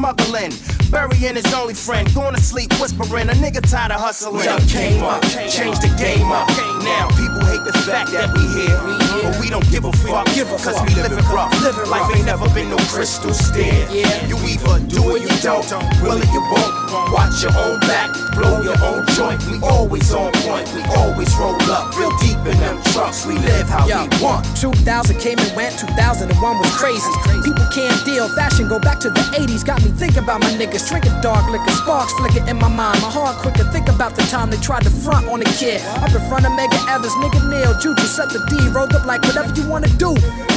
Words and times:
smuggling. 0.00 0.52
Burying 0.90 1.36
his 1.36 1.52
only 1.54 1.74
friend, 1.74 2.12
going 2.14 2.34
to 2.34 2.40
sleep 2.40 2.72
whispering. 2.80 3.28
A 3.28 3.32
nigga 3.32 3.60
tired 3.70 3.92
of 3.92 4.00
hustling. 4.00 4.44
Done 4.44 4.66
came 4.66 5.02
up, 5.02 5.22
changed 5.22 5.82
the 5.82 5.94
game 5.98 6.32
up. 6.32 6.79
Now 6.82 7.08
people 7.16 7.44
hate 7.44 7.64
the 7.64 7.76
fact 7.84 8.12
that 8.12 8.32
we 8.32 8.46
here, 8.52 8.78
but 9.22 9.38
we 9.40 9.50
don't 9.50 9.68
give 9.70 9.84
a 9.84 9.92
fuck. 9.92 10.26
Cause 10.26 10.80
we 10.86 10.94
living 10.94 11.18
rough. 11.32 11.52
Life 11.88 12.16
ain't 12.16 12.26
never 12.26 12.48
been 12.50 12.70
no 12.70 12.78
crystal 12.88 13.34
stair. 13.34 13.88
You 14.26 14.36
either 14.46 14.80
do 14.88 15.04
or 15.04 15.18
you 15.18 15.28
don't, 15.42 15.66
will 16.02 16.18
or 16.18 16.28
you 16.32 16.42
won't. 16.52 16.90
Watch 17.12 17.42
your 17.42 17.54
own 17.58 17.78
back, 17.80 18.10
blow 18.34 18.62
your 18.62 18.78
own 18.82 19.06
joint. 19.14 19.42
We 19.46 19.58
always 19.62 20.12
on 20.12 20.32
point, 20.46 20.66
we 20.74 20.82
always 20.94 21.30
roll 21.36 21.60
up. 21.70 21.96
Real 21.96 22.10
deep 22.18 22.38
in 22.46 22.58
them 22.58 22.82
trucks, 22.92 23.26
we 23.26 23.34
live 23.38 23.68
how 23.68 23.86
Yo, 23.86 24.06
we 24.06 24.22
want. 24.22 24.46
2000 24.56 25.18
came 25.18 25.38
and 25.38 25.56
went, 25.56 25.78
2001 25.78 26.30
was 26.58 26.76
crazy. 26.76 27.10
People 27.44 27.66
can't 27.74 28.04
deal, 28.04 28.28
fashion 28.34 28.68
go 28.68 28.78
back 28.78 28.98
to 29.00 29.10
the 29.10 29.20
80s. 29.38 29.64
Got 29.64 29.82
me 29.84 29.90
thinking 29.90 30.22
about 30.22 30.40
my 30.40 30.50
niggas, 30.52 30.88
drinking 30.88 31.14
dark 31.20 31.48
liquor, 31.50 31.70
sparks 31.82 32.12
flicker 32.14 32.48
in 32.48 32.56
my 32.58 32.68
mind. 32.68 33.00
My 33.02 33.10
heart 33.10 33.36
quicker, 33.36 33.64
think 33.70 33.88
about 33.88 34.14
the 34.14 34.22
time 34.22 34.50
they 34.50 34.58
tried 34.58 34.82
to 34.84 34.90
front 34.90 35.26
on 35.28 35.42
a 35.42 35.50
kid. 35.58 35.82
Up 36.02 36.14
in 36.14 36.22
front 36.28 36.46
of 36.46 36.52
Mega 36.70 36.90
Evans, 36.90 37.14
nigga 37.14 37.48
Neil, 37.48 37.74
Juju 37.78 38.06
set 38.06 38.30
the 38.30 38.38
D, 38.46 38.68
rolled 38.68 38.94
up 38.94 39.06
like 39.06 39.22
whatever 39.22 39.52
you 39.54 39.68
wanna 39.68 39.88
do. 39.88 40.14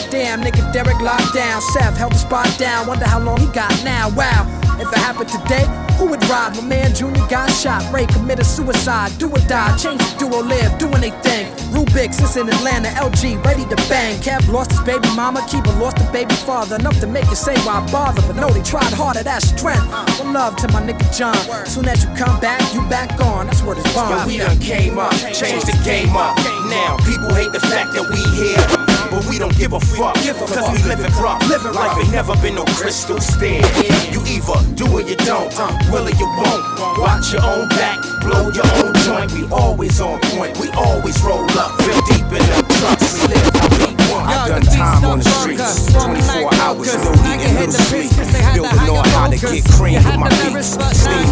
Damn, 0.09 0.41
nigga 0.41 0.71
Derek 0.71 0.99
locked 1.01 1.33
down, 1.33 1.61
Seth 1.61 1.97
held 1.97 2.13
the 2.13 2.17
spot 2.17 2.47
down. 2.57 2.87
Wonder 2.87 3.05
how 3.05 3.19
long 3.19 3.37
he 3.37 3.47
got 3.47 3.71
now. 3.83 4.09
Wow, 4.09 4.45
if 4.79 4.91
it 4.91 4.97
happened 4.97 5.29
today, 5.29 5.65
who 6.03 6.09
would 6.09 6.23
ride? 6.29 6.55
My 6.55 6.61
man 6.61 6.93
Junior 6.93 7.25
got 7.27 7.49
shot, 7.49 7.81
Ray 7.93 8.05
committed 8.05 8.45
suicide. 8.45 9.11
Do 9.17 9.29
or 9.29 9.39
die, 9.47 9.75
change 9.77 10.01
the 10.01 10.15
duo 10.19 10.43
live, 10.43 10.77
doing 10.77 11.01
they 11.01 11.11
thing. 11.23 11.47
Rubik's 11.71 12.19
is 12.21 12.35
in 12.35 12.49
Atlanta, 12.49 12.89
LG 12.89 13.43
ready 13.45 13.63
to 13.65 13.75
bang. 13.87 14.19
Kev 14.19 14.47
lost 14.51 14.71
his 14.71 14.81
baby 14.81 15.07
mama, 15.15 15.45
Keeper 15.49 15.71
lost 15.73 15.97
a 15.99 16.11
baby 16.11 16.35
father. 16.35 16.75
Enough 16.75 16.99
to 16.99 17.07
make 17.07 17.25
you 17.25 17.35
say 17.35 17.55
why 17.59 17.79
bother, 17.91 18.21
but 18.27 18.35
no, 18.35 18.49
they 18.49 18.61
tried 18.61 18.93
harder, 18.93 19.23
that's 19.23 19.47
strength. 19.47 19.87
One 20.19 20.33
love 20.33 20.55
to 20.57 20.67
my 20.73 20.81
nigga 20.81 21.07
John. 21.17 21.37
Soon 21.65 21.87
as 21.87 22.03
you 22.03 22.09
come 22.15 22.39
back, 22.39 22.61
you 22.73 22.81
back 22.89 23.19
on. 23.21 23.47
That's 23.47 23.63
where 23.63 23.77
it's 23.77 23.83
But 23.93 24.09
bond. 24.09 24.27
we 24.27 24.37
done 24.37 24.59
came 24.59 24.99
up, 24.99 25.13
changed 25.33 25.67
the 25.67 25.79
game 25.85 26.15
up. 26.15 26.37
Now 26.67 26.97
people 27.05 27.33
hate 27.33 27.51
the 27.53 27.61
fact 27.61 27.93
that 27.93 28.05
we 28.09 28.19
here. 28.35 28.82
But 29.13 29.29
we 29.29 29.37
don't 29.37 29.55
give 29.55 29.73
a 29.73 29.79
fuck, 29.79 30.15
cause 30.15 30.73
we 30.73 30.81
live 30.89 30.97
living 30.97 31.13
rough. 31.21 31.37
Life 31.45 32.01
ain't 32.01 32.11
never 32.11 32.33
been 32.41 32.55
no 32.55 32.65
crystal 32.65 33.21
stair. 33.21 33.61
You 34.09 34.17
either 34.25 34.57
do 34.73 34.89
or 34.89 35.05
you 35.05 35.15
don't, 35.21 35.53
uh-huh. 35.53 35.69
will 35.93 36.09
or 36.09 36.15
you 36.17 36.25
won't. 36.33 36.97
Watch 36.97 37.29
your 37.29 37.45
own 37.45 37.69
back, 37.77 38.01
blow 38.25 38.49
your 38.49 38.65
own 38.81 38.89
joint. 39.05 39.29
We 39.37 39.45
always 39.53 40.01
on 40.01 40.17
point, 40.33 40.57
we 40.57 40.73
always 40.73 41.21
roll 41.21 41.45
up. 41.61 41.77
Feel 41.85 42.01
deep 42.09 42.25
in 42.25 42.41
them 42.41 42.65
trucks, 42.81 43.21
we 43.21 43.37
live 43.37 43.53
how 43.53 43.69
we 43.69 43.93
want. 44.09 44.25
I 44.33 44.49
done 44.49 44.65
time 44.73 45.05
on 45.05 45.19
the 45.21 45.29
streets, 45.29 45.93
24 45.93 46.49
hours, 46.65 46.89
no 46.97 47.13
need 47.21 47.37
and 47.45 47.53
little 47.53 47.85
sleep. 47.85 48.09
Build 48.17 48.65
to 48.65 48.81
know 48.81 48.97
how 49.13 49.29
to 49.29 49.37
get 49.37 49.61
cream 49.77 50.01
with 50.01 50.17
my 50.17 50.29
beats. 50.41 50.73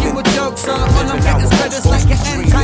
you 0.06 0.14
a 0.14 0.22
joke, 0.38 0.54
so 0.54 0.70
all 0.70 1.10
I'm 1.10 1.18
getting 1.18 1.50
spreaders 1.50 1.86
like 1.90 2.06
your 2.06 2.46
entire. 2.46 2.62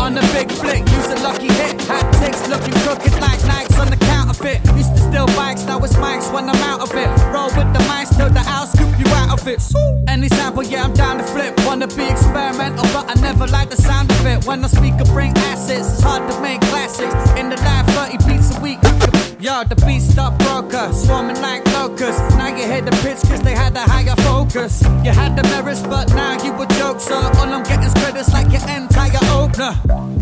On 0.00 0.14
the 0.14 0.24
big 0.32 0.50
flick, 0.50 0.88
use 0.88 1.06
a 1.12 1.20
lucky 1.20 1.52
hit. 1.52 1.79
Ticks 2.20 2.48
looking 2.48 2.74
crooked 2.84 3.14
like 3.20 3.40
Nikes 3.40 3.78
on 3.78 3.90
the 3.90 3.96
counterfeit. 3.96 4.58
Used 4.76 4.94
to 4.96 5.02
steal 5.08 5.26
bikes, 5.38 5.64
now 5.64 5.78
it's 5.78 5.94
mics 5.94 6.32
when 6.32 6.48
I'm 6.48 6.62
out 6.70 6.80
of 6.80 6.92
it. 6.94 7.08
Roll 7.34 7.50
with 7.58 7.70
the 7.74 7.82
mics 7.90 8.16
till 8.16 8.30
the 8.30 8.40
house 8.40 8.72
scoop 8.72 8.92
you 8.98 9.06
out 9.14 9.30
of 9.38 9.46
it. 9.48 9.60
Any 10.08 10.28
sample, 10.28 10.62
yeah, 10.62 10.84
I'm 10.84 10.94
down 10.94 11.18
to 11.18 11.24
flip. 11.24 11.54
Wanna 11.66 11.86
be 11.88 12.04
experimental, 12.04 12.84
but 12.94 13.10
I 13.10 13.14
never 13.20 13.46
like 13.46 13.70
the 13.70 13.76
sound 13.76 14.10
of 14.10 14.26
it. 14.26 14.46
When 14.46 14.64
I 14.64 14.68
speak, 14.68 14.94
I 14.94 15.04
bring 15.04 15.32
assets. 15.50 15.92
It's 15.92 16.02
hard 16.02 16.30
to 16.30 16.40
make 16.40 16.60
classics. 16.62 17.14
In 17.38 17.48
the 17.48 17.56
life, 17.56 17.86
30 17.94 18.18
beats 18.26 18.56
a 18.56 18.60
week. 18.60 19.19
Yo, 19.40 19.64
the 19.64 19.74
beat 19.86 20.02
stop 20.02 20.38
broker, 20.40 20.92
swarming 20.92 21.40
like 21.40 21.64
locusts. 21.72 22.20
Now 22.36 22.48
you 22.48 22.66
hear 22.66 22.82
the 22.82 22.90
pitch 23.00 23.24
cause 23.24 23.40
they 23.40 23.56
had 23.56 23.74
a 23.74 23.80
higher 23.80 24.14
focus. 24.16 24.82
You 25.02 25.12
had 25.12 25.34
the 25.34 25.42
merits, 25.44 25.80
but 25.80 26.12
now 26.12 26.36
you 26.44 26.52
a 26.60 26.66
joke, 26.76 27.00
so 27.00 27.16
all 27.16 27.48
I'm 27.48 27.62
getting 27.62 27.84
is 27.84 27.94
credits 27.94 28.34
like 28.34 28.52
your 28.52 28.60
entire 28.68 29.16
opener. 29.32 29.72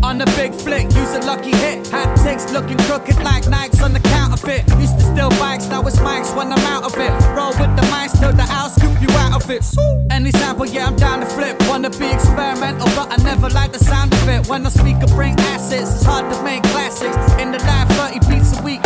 On 0.03 0.17
the 0.17 0.25
big 0.37 0.53
flick, 0.53 0.85
use 0.95 1.13
a 1.15 1.19
lucky 1.27 1.51
hit. 1.51 1.85
Hat 1.87 2.15
ticks 2.23 2.49
looking 2.53 2.77
crooked 2.87 3.17
like 3.21 3.43
Nikes 3.43 3.83
on 3.83 3.91
the 3.91 3.99
counterfeit. 3.99 4.63
Used 4.79 4.97
to 4.99 5.03
steal 5.03 5.29
bikes, 5.31 5.67
now 5.67 5.85
it's 5.85 5.97
mics 5.97 6.33
when 6.33 6.53
I'm 6.53 6.65
out 6.71 6.85
of 6.85 6.95
it. 6.95 7.11
Roll 7.35 7.51
with 7.59 7.75
the 7.75 7.83
mics 7.91 8.17
till 8.17 8.31
the 8.31 8.47
house 8.47 8.75
scoop 8.75 9.01
you 9.01 9.09
out 9.17 9.35
of 9.35 9.49
it. 9.51 9.65
Any 10.11 10.31
sample, 10.31 10.65
yeah, 10.65 10.87
I'm 10.87 10.95
down 10.95 11.19
to 11.19 11.25
flip. 11.25 11.61
Wanna 11.67 11.89
be 11.89 12.07
experimental, 12.07 12.87
but 12.95 13.11
I 13.11 13.17
never 13.23 13.49
like 13.49 13.73
the 13.73 13.79
sound 13.79 14.13
of 14.13 14.29
it. 14.29 14.47
When 14.47 14.65
I 14.65 14.69
speak, 14.69 14.95
I 14.95 15.07
bring 15.07 15.35
assets. 15.51 15.95
It's 15.95 16.05
hard 16.05 16.31
to 16.33 16.41
make 16.41 16.63
classics. 16.71 17.17
In 17.33 17.51
the 17.51 17.59
life, 17.59 17.89
30 17.99 18.19
beats 18.29 18.57
a 18.57 18.63
week. 18.63 18.79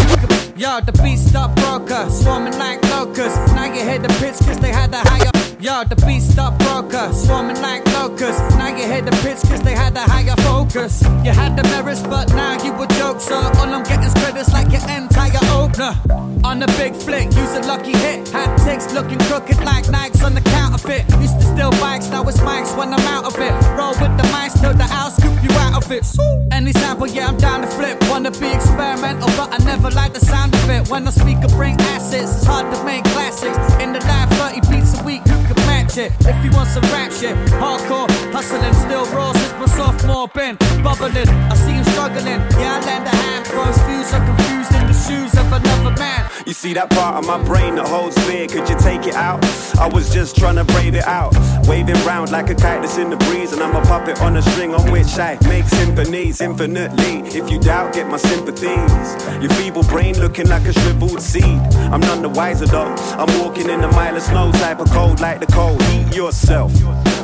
Yo, 0.56 0.80
the 0.82 0.92
beat 1.02 1.18
stop 1.18 1.56
broker, 1.56 2.08
swarming 2.12 2.56
like 2.60 2.80
locusts. 2.92 3.40
Now 3.54 3.74
you 3.74 3.82
hear 3.82 3.98
the 3.98 4.08
pitch 4.20 4.38
cause 4.46 4.60
they 4.60 4.72
had 4.72 4.92
the 4.92 5.00
higher. 5.00 5.32
Yo, 5.60 5.84
the 5.84 5.96
beat 6.06 6.22
stop 6.22 6.60
broker, 6.60 7.12
swarming 7.12 7.60
like 7.60 7.84
locusts. 7.94 8.40
Now 8.56 8.68
you 8.68 8.86
hear 8.86 9.02
the 9.02 9.12
pitch 9.24 9.42
cause 9.50 9.64
they 9.64 9.74
had 9.74 9.96
the 9.96 10.02
higher 10.02 10.36
focus. 10.46 11.02
You 11.26 11.32
had 11.32 11.58
the 11.58 11.64
merits, 11.74 12.04
but 12.04 12.30
now 12.36 12.62
you 12.64 12.72
a 12.76 12.88
joke, 13.00 13.20
so 13.20 13.36
all 13.36 13.74
I'm 13.74 13.82
getting 13.82 14.12
credits 14.22 14.54
like 14.54 14.70
your 14.72 14.88
entire 14.88 15.42
opener. 15.50 15.98
On 16.44 16.60
the 16.60 16.68
big 16.78 16.94
flick, 16.94 17.34
use 17.34 17.56
a 17.58 17.62
lucky 17.62 17.98
hit. 17.98 18.30
Hat 18.30 18.56
ticks 18.60 18.94
looking 18.94 19.20
crooked 19.26 19.58
like 19.66 19.86
Nikes 19.86 20.24
on 20.24 20.36
the 20.36 20.42
counterfeit. 20.42 21.10
Used 21.18 21.40
to 21.40 21.46
steal 21.50 21.72
bikes, 21.82 22.10
now 22.10 22.22
it's 22.28 22.38
mics 22.42 22.78
when 22.78 22.94
I'm 22.94 23.08
out 23.08 23.26
of 23.26 23.34
it. 23.40 23.54
Roll 23.74 23.96
with 23.98 24.14
the 24.22 24.28
mics 24.30 24.60
till 24.62 24.74
the 24.74 24.84
house 24.86 25.16
scoop 25.16 25.34
you 25.42 25.50
out 25.66 25.82
of 25.82 25.92
it. 25.92 26.06
Any 26.52 26.74
sample, 26.74 27.08
yeah, 27.08 27.28
I'm 27.28 27.38
down 27.38 27.62
to 27.62 27.68
flip. 27.68 27.98
Wanna 28.10 28.32
be 28.32 28.52
experimental, 28.52 29.30
but 29.38 29.50
I 29.52 29.58
never 29.66 29.90
like 29.90 30.14
the 30.14 30.20
sound 30.20 30.43
When 30.44 31.08
I 31.08 31.12
speak, 31.12 31.38
I 31.38 31.48
bring 31.48 31.76
assets. 31.80 32.36
It's 32.36 32.46
hard 32.46 32.72
to 32.72 32.84
make 32.84 33.04
classics. 33.06 33.58
In 33.82 33.94
the 33.94 34.00
life, 34.02 34.30
30 34.38 34.60
beats 34.70 35.00
a 35.00 35.04
week, 35.04 35.22
you 35.26 35.34
can 35.48 35.63
match 35.96 36.12
it. 36.12 36.28
If 36.28 36.44
you 36.44 36.52
want 36.52 36.70
some 36.70 36.84
rap 36.84 37.12
shit, 37.12 37.36
hardcore, 37.60 38.10
hustling, 38.32 38.74
still 38.74 39.06
raw 39.16 39.34
since 39.34 39.54
my 39.54 39.66
sophomore 39.66 40.28
been 40.30 40.58
bubbling. 40.84 41.28
I 41.28 41.56
see 41.56 41.72
him 41.72 41.84
struggling, 41.86 42.40
yeah, 42.60 42.80
I 42.82 42.86
lend 42.86 43.08
a 43.08 43.10
hand. 43.10 43.46
Bros 43.50 43.78
fuse 43.84 44.14
are 44.14 44.26
confused 44.26 44.74
in 44.74 44.88
the 44.88 44.94
shoes 44.94 45.38
of 45.38 45.52
another 45.52 45.96
man. 46.00 46.30
You 46.46 46.54
see 46.54 46.74
that 46.74 46.90
part 46.90 47.16
of 47.16 47.26
my 47.26 47.42
brain 47.44 47.76
that 47.76 47.88
holds 47.88 48.18
fear, 48.26 48.48
could 48.48 48.68
you 48.68 48.78
take 48.80 49.08
it 49.08 49.16
out? 49.16 49.44
I 49.80 49.88
was 49.88 50.14
just 50.14 50.36
trying 50.36 50.56
to 50.56 50.66
brave 50.66 50.96
it 50.96 51.06
out. 51.06 51.34
Waving 51.68 51.96
round 52.06 52.32
like 52.32 52.50
a 52.50 52.56
kite 52.56 52.82
that's 52.82 52.98
in 52.98 53.10
the 53.10 53.18
breeze, 53.18 53.54
and 53.54 53.62
I'm 53.62 53.76
a 53.76 53.82
puppet 53.86 54.22
on 54.22 54.36
a 54.36 54.42
string 54.42 54.74
on 54.74 54.92
which 54.92 55.18
I 55.18 55.38
make 55.48 55.66
symphonies 55.66 56.42
infinitely. 56.42 57.22
If 57.38 57.50
you 57.50 57.60
doubt, 57.60 57.94
get 57.94 58.08
my 58.08 58.18
sympathies. 58.18 59.04
Your 59.42 59.52
feeble 59.52 59.84
brain 59.84 60.20
looking 60.20 60.48
like 60.48 60.68
a 60.68 60.74
shriveled 60.74 61.22
seed. 61.22 61.60
I'm 61.94 62.02
none 62.02 62.22
the 62.22 62.30
wiser 62.30 62.66
though. 62.66 62.94
I'm 63.18 63.32
walking 63.40 63.70
in 63.70 63.84
a 63.84 63.92
mile 63.92 64.16
of 64.16 64.24
snow, 64.24 64.52
type 64.54 64.80
of 64.80 64.90
cold 64.92 65.22
like 65.22 65.40
the 65.40 65.48
cold. 65.48 65.83
Eat 65.92 66.16
yourself. 66.16 66.72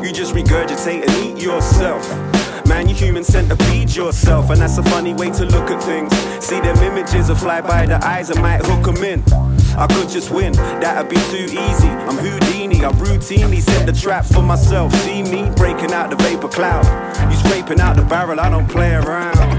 You 0.03 0.11
just 0.11 0.33
regurgitate 0.33 1.07
and 1.07 1.11
eat 1.25 1.43
yourself. 1.43 2.05
Man, 2.67 2.87
you 2.87 2.95
human 2.95 3.23
centipede 3.23 3.95
yourself, 3.95 4.49
and 4.51 4.61
that's 4.61 4.77
a 4.77 4.83
funny 4.83 5.13
way 5.13 5.31
to 5.31 5.45
look 5.45 5.71
at 5.71 5.81
things. 5.81 6.15
See 6.43 6.59
them 6.59 6.77
images 6.77 7.27
that 7.27 7.35
fly 7.35 7.61
by 7.61 7.85
the 7.87 8.03
eyes, 8.05 8.29
I 8.29 8.39
might 8.39 8.65
hook 8.65 8.87
'em 8.87 9.03
in. 9.03 9.23
I 9.77 9.87
could 9.87 10.09
just 10.09 10.29
win, 10.29 10.53
that'd 10.53 11.09
be 11.09 11.15
too 11.31 11.45
easy. 11.45 11.89
I'm 11.89 12.17
Houdini, 12.17 12.85
I 12.85 12.91
routinely 12.91 13.61
set 13.61 13.85
the 13.85 13.93
trap 13.93 14.25
for 14.25 14.41
myself. 14.41 14.93
See 15.03 15.23
me 15.23 15.49
breaking 15.55 15.93
out 15.93 16.09
the 16.09 16.15
vapor 16.17 16.49
cloud. 16.49 16.85
You 17.31 17.37
scraping 17.37 17.79
out 17.79 17.95
the 17.95 18.03
barrel, 18.03 18.39
I 18.39 18.49
don't 18.49 18.67
play 18.67 18.93
around. 18.93 19.58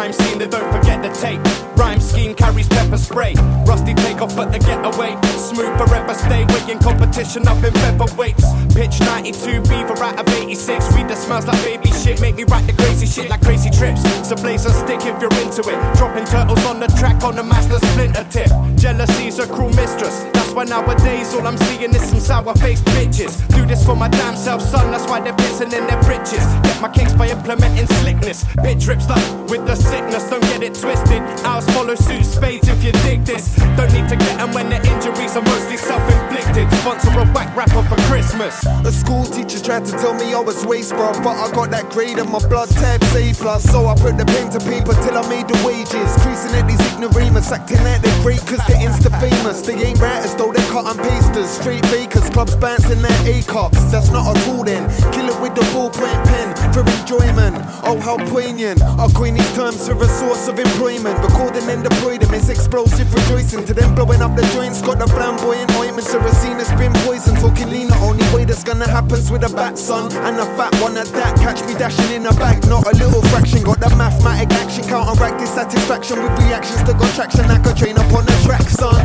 Crime 0.00 0.14
scene, 0.14 0.38
they 0.38 0.48
don't 0.48 0.72
forget 0.72 1.02
the 1.02 1.10
tape. 1.20 1.42
Rhyme 1.76 2.00
scheme 2.00 2.34
carries 2.34 2.66
pepper 2.68 2.96
spray. 2.96 3.34
Rusty 3.66 3.92
take 3.92 4.22
off, 4.22 4.34
but 4.34 4.50
the 4.50 4.58
getaway. 4.58 5.12
Smooth 5.36 5.76
forever, 5.76 6.14
stay 6.14 6.46
weighing 6.48 6.78
competition 6.78 7.46
up 7.46 7.62
in 7.62 7.74
featherweights. 7.74 8.48
Pitch 8.74 8.98
92, 9.00 9.60
beaver 9.68 10.02
out 10.02 10.18
of 10.18 10.26
86. 10.26 10.94
Weed 10.94 11.06
that 11.08 11.18
smells 11.18 11.46
like 11.46 11.62
baby 11.64 11.92
shit. 11.92 12.18
Make 12.18 12.36
me 12.36 12.44
write 12.44 12.66
the 12.66 12.72
crazy 12.72 13.04
shit 13.04 13.28
like 13.28 13.42
crazy 13.42 13.68
trips. 13.68 14.00
So 14.26 14.36
blaze 14.36 14.64
a 14.64 14.72
stick 14.72 15.04
if 15.04 15.20
you're 15.20 15.36
into 15.44 15.68
it. 15.68 15.76
Dropping 15.98 16.24
turtles 16.24 16.64
on 16.64 16.80
the 16.80 16.88
track 16.96 17.22
on 17.22 17.36
the 17.36 17.44
master 17.44 17.76
splinter 17.88 18.24
tip. 18.30 18.48
Jealousy's 18.76 19.38
a 19.38 19.46
cruel 19.46 19.68
mistress. 19.76 20.24
That's 20.32 20.49
why 20.52 20.64
nowadays 20.64 21.34
all 21.34 21.46
I'm 21.46 21.56
seeing 21.56 21.94
is 21.94 22.02
some 22.02 22.20
sour 22.20 22.54
faced 22.54 22.84
bitches. 22.86 23.46
Do 23.54 23.66
this 23.66 23.84
for 23.84 23.94
my 23.94 24.08
damn 24.08 24.36
self, 24.36 24.62
son. 24.62 24.90
That's 24.90 25.04
why 25.08 25.20
they're 25.20 25.34
pissing 25.34 25.72
in 25.72 25.86
their 25.86 26.00
britches. 26.02 26.44
Get 26.64 26.80
my 26.80 26.88
kicks 26.88 27.12
by 27.14 27.28
implementing 27.28 27.86
slickness. 28.00 28.44
Bitch 28.64 28.88
rips 28.88 29.08
up 29.08 29.50
with 29.50 29.66
the 29.66 29.76
sickness. 29.76 30.28
Don't 30.30 30.42
get 30.42 30.62
it 30.62 30.74
twisted. 30.74 31.22
Ours 31.44 31.66
follow 31.70 31.94
suit 31.94 32.24
spades 32.24 32.68
if 32.68 32.82
you 32.82 32.92
dig 33.04 33.24
this. 33.24 33.56
Don't 33.76 33.92
need 33.92 34.08
to 34.08 34.16
get 34.16 34.38
them 34.38 34.52
when 34.52 34.68
their 34.68 34.84
injuries 34.86 35.36
are 35.36 35.42
mostly 35.42 35.76
self 35.76 36.02
inflicted. 36.10 36.70
Sponsor 36.80 37.10
a 37.20 37.24
whack 37.32 37.54
rapper 37.56 37.82
for 37.88 38.00
Christmas. 38.08 38.64
A 38.84 38.92
school 38.92 39.24
teacher 39.24 39.60
tried 39.60 39.84
to 39.86 39.92
tell 39.92 40.14
me 40.14 40.34
I 40.34 40.40
was 40.40 40.64
waste, 40.66 40.90
bro. 40.90 41.12
But 41.22 41.36
I 41.36 41.50
got 41.52 41.70
that 41.70 41.90
grade 41.90 42.18
and 42.18 42.30
my 42.30 42.40
blood 42.48 42.70
type 42.70 43.02
A 43.14 43.32
plus. 43.34 43.64
So 43.70 43.86
I 43.86 43.94
put 43.94 44.16
the 44.16 44.24
pen 44.24 44.50
to 44.50 44.60
paper 44.60 44.94
till 45.04 45.16
I 45.16 45.28
made 45.28 45.48
the 45.48 45.58
wages. 45.66 46.10
Creasing 46.22 46.54
at 46.58 46.66
these 46.66 46.80
ignoramus, 46.92 47.52
acting 47.52 47.82
like 47.84 48.02
they're 48.02 48.22
great 48.22 48.40
cause 48.40 48.62
they're 48.66 48.80
insta 48.80 49.10
famous. 49.20 49.60
They 49.62 49.74
ain't 49.74 50.00
writers 50.00 50.34
though, 50.40 50.52
they 50.52 50.64
cut 50.72 50.88
and 50.88 50.98
pasters. 50.98 51.50
Straight 51.60 51.82
bakers, 51.92 52.28
clubs 52.30 52.56
bouncing 52.56 53.02
their 53.02 53.20
A 53.28 53.42
cups. 53.42 53.76
That's 53.92 54.10
not 54.10 54.24
a 54.24 54.34
tool 54.44 54.64
then. 54.64 54.88
Kill 55.12 55.28
it 55.28 55.38
with 55.40 55.54
the 55.54 55.60
ballpoint 55.76 56.20
pen 56.24 56.48
for 56.72 56.80
enjoyment. 56.80 57.60
Oh, 57.84 58.00
how 58.00 58.16
poignant. 58.32 58.80
Coin 59.12 59.34
these 59.34 59.52
terms 59.54 59.86
for 59.86 60.00
a 60.00 60.08
source 60.08 60.48
of 60.48 60.58
employment. 60.58 61.18
Recording 61.20 61.68
and 61.68 61.84
deploy 61.84 62.16
them, 62.16 62.32
it's 62.32 62.48
explosive 62.48 63.12
rejoicing. 63.12 63.64
To 63.66 63.74
them 63.74 63.94
blowing 63.94 64.22
up 64.22 64.34
the 64.34 64.46
joints, 64.56 64.80
got 64.80 64.98
the 64.98 65.06
flamboyant 65.06 65.70
ointment. 65.76 66.06
Seracina's 66.06 66.72
been 66.80 66.94
poisoned. 67.04 67.38
Talking 67.38 67.68
lean, 67.68 67.88
the 67.88 67.96
only 67.96 68.24
way 68.34 68.44
that's 68.44 68.64
gonna 68.64 68.88
happen's 68.88 69.30
with 69.30 69.44
a 69.44 69.52
bat 69.52 69.76
son. 69.76 70.10
And 70.24 70.40
a 70.40 70.46
fat 70.56 70.74
one 70.80 70.96
at 70.96 71.08
that. 71.18 71.36
Catch 71.36 71.60
me 71.66 71.74
dashing 71.74 72.12
in 72.16 72.24
a 72.24 72.32
bag, 72.32 72.66
not 72.66 72.86
a 72.86 72.96
little 72.96 73.22
fraction. 73.28 73.62
Got 73.62 73.80
the 73.80 73.90
mathematic 73.96 74.50
action, 74.56 74.84
counteract 74.84 75.38
dissatisfaction 75.40 76.22
with 76.22 76.32
reactions 76.40 76.82
that 76.84 76.96
got 76.98 77.14
traction. 77.14 77.44
I 77.44 77.58
could 77.58 77.76
train 77.76 77.98
up 77.98 78.10
on 78.14 78.24
the 78.24 78.36
track, 78.46 78.64
son. 78.70 79.04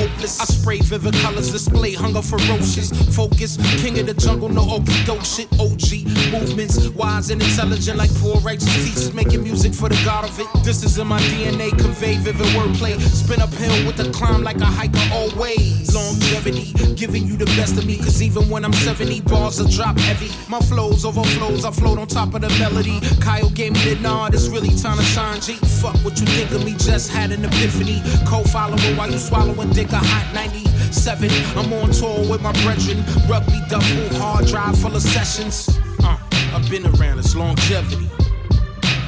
hopeless. 0.00 0.40
I 0.40 0.44
spray 0.44 0.78
vivid 0.80 1.14
colors, 1.14 1.52
display 1.52 1.92
hunger 1.92 2.22
ferocious. 2.22 2.90
Focus, 3.14 3.56
king 3.80 3.98
of 3.98 4.06
the 4.06 4.14
jungle, 4.14 4.48
no 4.48 4.62
okey 4.76 5.04
doke 5.04 5.24
shit. 5.24 5.48
OG 5.60 6.08
movements, 6.32 6.88
wise 6.88 7.30
and 7.30 7.42
intelligent 7.42 7.98
like 7.98 8.12
poor 8.16 8.36
righteous 8.40 8.72
teachers 8.84 9.12
making 9.12 9.42
music 9.42 9.74
for 9.74 9.88
the 9.88 10.00
god 10.04 10.24
of 10.24 10.38
it. 10.38 10.46
This 10.64 10.82
is 10.82 10.98
in 10.98 11.06
my 11.06 11.20
DNA, 11.30 11.70
convey 11.70 12.16
vivid 12.16 12.46
wordplay. 12.56 12.98
Spin 13.00 13.42
uphill 13.42 13.86
with 13.86 13.96
the 13.96 14.10
climb 14.12 14.42
like 14.42 14.60
a 14.60 14.64
hiker 14.64 15.06
always. 15.12 15.94
Longevity, 15.94 16.72
giving 16.94 17.26
you 17.26 17.36
the 17.36 17.46
best 17.56 17.76
of 17.76 17.86
me, 17.86 17.96
cause 17.98 18.22
even 18.22 18.48
when 18.48 18.64
I'm 18.64 18.72
70, 18.72 19.20
bars 19.22 19.60
will 19.60 19.68
drop 19.68 19.98
heavy. 19.98 20.30
My 20.48 20.60
flows 20.60 21.04
overflows, 21.04 21.64
I 21.64 21.70
float 21.70 21.98
on 21.98 22.06
top 22.06 22.34
of 22.34 22.40
the 22.40 22.48
melody. 22.58 23.00
Kyle 23.20 23.50
gave 23.50 23.72
me 23.72 23.94
the 23.94 24.00
nod, 24.00 24.34
it's 24.34 24.48
really 24.48 24.74
time 24.76 24.98
to 24.98 25.04
shine. 25.04 25.40
G, 25.40 25.54
fuck 25.82 25.96
what 26.04 26.18
you 26.20 26.26
think 26.26 26.50
of 26.52 26.64
me, 26.64 26.72
just 26.72 27.10
had 27.10 27.32
an 27.32 27.44
epiphany. 27.44 28.02
Co 28.26 28.42
follower 28.44 28.78
while 28.96 29.10
you 29.10 29.18
swallowing 29.18 29.70
dick 29.70 29.89
a 29.92 29.98
hot 29.98 30.34
97. 30.34 31.30
I'm 31.56 31.72
on 31.72 31.90
tour 31.90 32.28
with 32.28 32.42
my 32.42 32.52
brethren. 32.62 33.04
Rugby 33.28 33.60
double, 33.68 34.08
hard 34.18 34.46
drive 34.46 34.78
full 34.78 34.94
of 34.94 35.02
sessions. 35.02 35.68
Uh, 36.02 36.18
I've 36.52 36.68
been 36.70 36.86
around 36.86 37.18
this 37.18 37.34
longevity. 37.34 38.08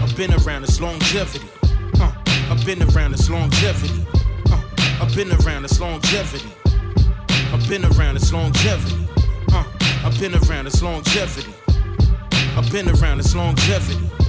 I've 0.01 0.17
been 0.17 0.33
around 0.35 0.63
this 0.63 0.81
longevity. 0.81 1.47
Uh, 2.01 2.13
I've 2.51 2.65
been 2.65 2.83
around 2.83 3.13
this 3.13 3.29
longevity. 3.29 4.07
Uh, 4.51 4.61
I've 5.01 5.15
been 5.15 5.33
around 5.33 5.63
this 5.63 5.81
longevity. 5.81 6.51
I've 7.53 7.69
been 7.69 7.85
around 7.85 8.15
this 8.15 8.33
longevity. 8.33 9.07
Uh, 9.53 9.65
I've 10.05 10.19
been 10.19 10.35
around 10.35 10.65
this 10.65 10.83
longevity. 10.83 11.53
I've 12.57 12.71
been 12.73 12.89
around 12.89 13.19
this 13.19 13.35
longevity. 13.35 14.22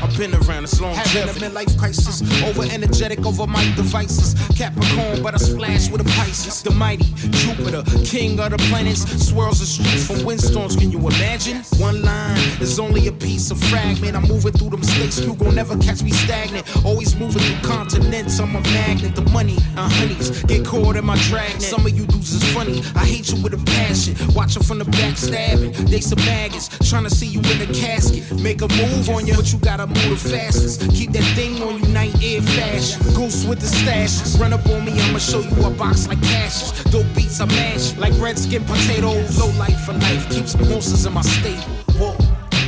Uh, 0.00 0.06
I've 0.06 0.16
been 0.16 0.34
around 0.34 0.62
this 0.62 0.80
longevity. 0.80 1.18
Having 1.18 1.42
a 1.42 1.50
midlife 1.50 1.78
crisis, 1.78 2.22
over 2.44 2.62
energetic 2.62 3.24
over 3.24 3.46
my 3.46 3.64
devices. 3.76 4.34
Capricorn, 4.56 5.22
but 5.22 5.34
I 5.34 5.38
splash 5.38 5.90
with 5.90 6.00
a 6.00 6.04
Pisces. 6.16 6.62
The 6.62 6.70
mighty 6.70 7.04
Jupiter, 7.30 7.82
king 8.04 8.40
of 8.40 8.50
the 8.50 8.58
planets, 8.68 9.02
swirls 9.26 9.60
the 9.60 9.66
streets 9.66 10.06
from 10.06 10.24
windstorms. 10.24 10.76
Can 10.76 10.90
you 10.90 10.98
imagine? 10.98 11.62
One 11.78 12.02
line 12.02 12.38
is 12.60 12.78
only 12.78 13.08
a 13.08 13.12
piece 13.12 13.50
of 13.50 13.58
fragment. 13.64 14.16
I'm 14.16 14.26
moving 14.26 14.52
through 14.52 14.70
them 14.70 14.82
states, 14.82 15.20
you 15.20 15.34
gon' 15.34 15.54
never 15.54 15.76
catch 15.78 16.02
me 16.02 16.10
stagnant. 16.10 16.66
Always 16.84 17.16
moving 17.16 17.42
through 17.42 17.68
continents, 17.68 18.38
I'm 18.40 18.56
a 18.56 18.60
magnet. 18.60 19.14
The 19.14 19.22
money 19.30 19.56
and 19.76 19.92
honeys 19.92 20.42
get 20.44 20.66
caught 20.66 20.96
in 20.96 21.04
my 21.04 21.16
dragnet. 21.28 21.62
Some 21.62 21.86
of 21.86 21.96
you 21.96 22.06
dudes 22.06 22.32
is 22.32 22.44
funny, 22.54 22.82
I 22.94 23.04
hate 23.04 23.30
you 23.30 23.42
with 23.42 23.54
a 23.54 23.64
passion. 23.64 24.16
Watching 24.34 24.62
from 24.62 24.78
the 24.78 24.84
back 24.86 25.16
stabbing, 25.16 25.72
they 25.86 26.00
some 26.00 26.18
maggots 26.24 26.68
trying 26.88 27.04
to 27.04 27.10
see 27.10 27.26
you 27.26 27.40
in 27.40 27.58
the 27.58 27.68
casket. 27.78 28.24
Make 28.40 28.62
a 28.62 28.68
move 28.68 29.08
on 29.10 29.26
you, 29.26 29.34
but 29.34 29.52
you 29.52 29.58
gotta 29.58 29.87
the 29.94 30.16
fastest. 30.16 30.80
Keep 30.90 31.12
that 31.12 31.24
thing 31.34 31.62
on 31.62 31.78
you, 31.80 31.88
night 31.92 32.14
air 32.22 32.42
fashion. 32.42 33.02
Goose 33.14 33.44
with 33.44 33.60
the 33.60 33.66
stashes, 33.66 34.38
run 34.40 34.52
up 34.52 34.66
on 34.66 34.84
me, 34.84 34.92
I'ma 35.00 35.18
show 35.18 35.40
you 35.40 35.64
a 35.64 35.70
box 35.70 36.08
like 36.08 36.22
cashes. 36.22 36.72
Dope 36.84 37.06
beats 37.14 37.40
I 37.40 37.46
mash 37.46 37.96
like 37.96 38.12
red 38.18 38.38
skin 38.38 38.64
potatoes. 38.64 39.38
Low 39.38 39.50
life 39.58 39.80
for 39.84 39.92
life 39.94 40.28
keeps 40.30 40.56
monsters 40.56 41.06
in 41.06 41.12
my 41.12 41.22
stable. 41.22 41.62
Whoa, 41.98 42.16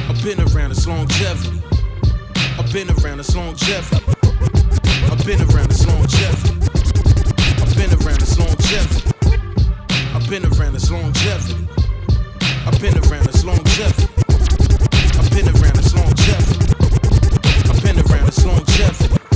I've 0.09 0.23
been 0.23 0.41
around 0.41 0.71
this 0.71 0.87
longevity. 0.87 1.63
I've 2.59 2.73
been 2.73 2.91
around 2.91 3.19
this 3.19 3.35
longevity. 3.35 4.05
I've 5.11 5.25
been 5.25 5.41
around 5.43 5.71
this 5.71 5.87
longevity. 5.87 6.55
I've 7.63 7.75
been 7.77 7.93
around 7.95 8.21
this 8.21 8.39
longevity. 8.39 9.07
I've 10.15 10.29
been 10.29 10.45
around 10.45 10.73
this 10.75 10.91
longevity. 10.91 11.67
I've 12.67 12.81
been 12.81 12.99
around 12.99 13.27
this 13.27 13.45
longevity. 13.45 14.09
I've 15.19 15.31
been 15.31 15.49
around 15.49 15.77
this 15.77 15.95
longevity. 15.95 16.60
Joe 18.61 18.67
Jeff. 18.67 19.30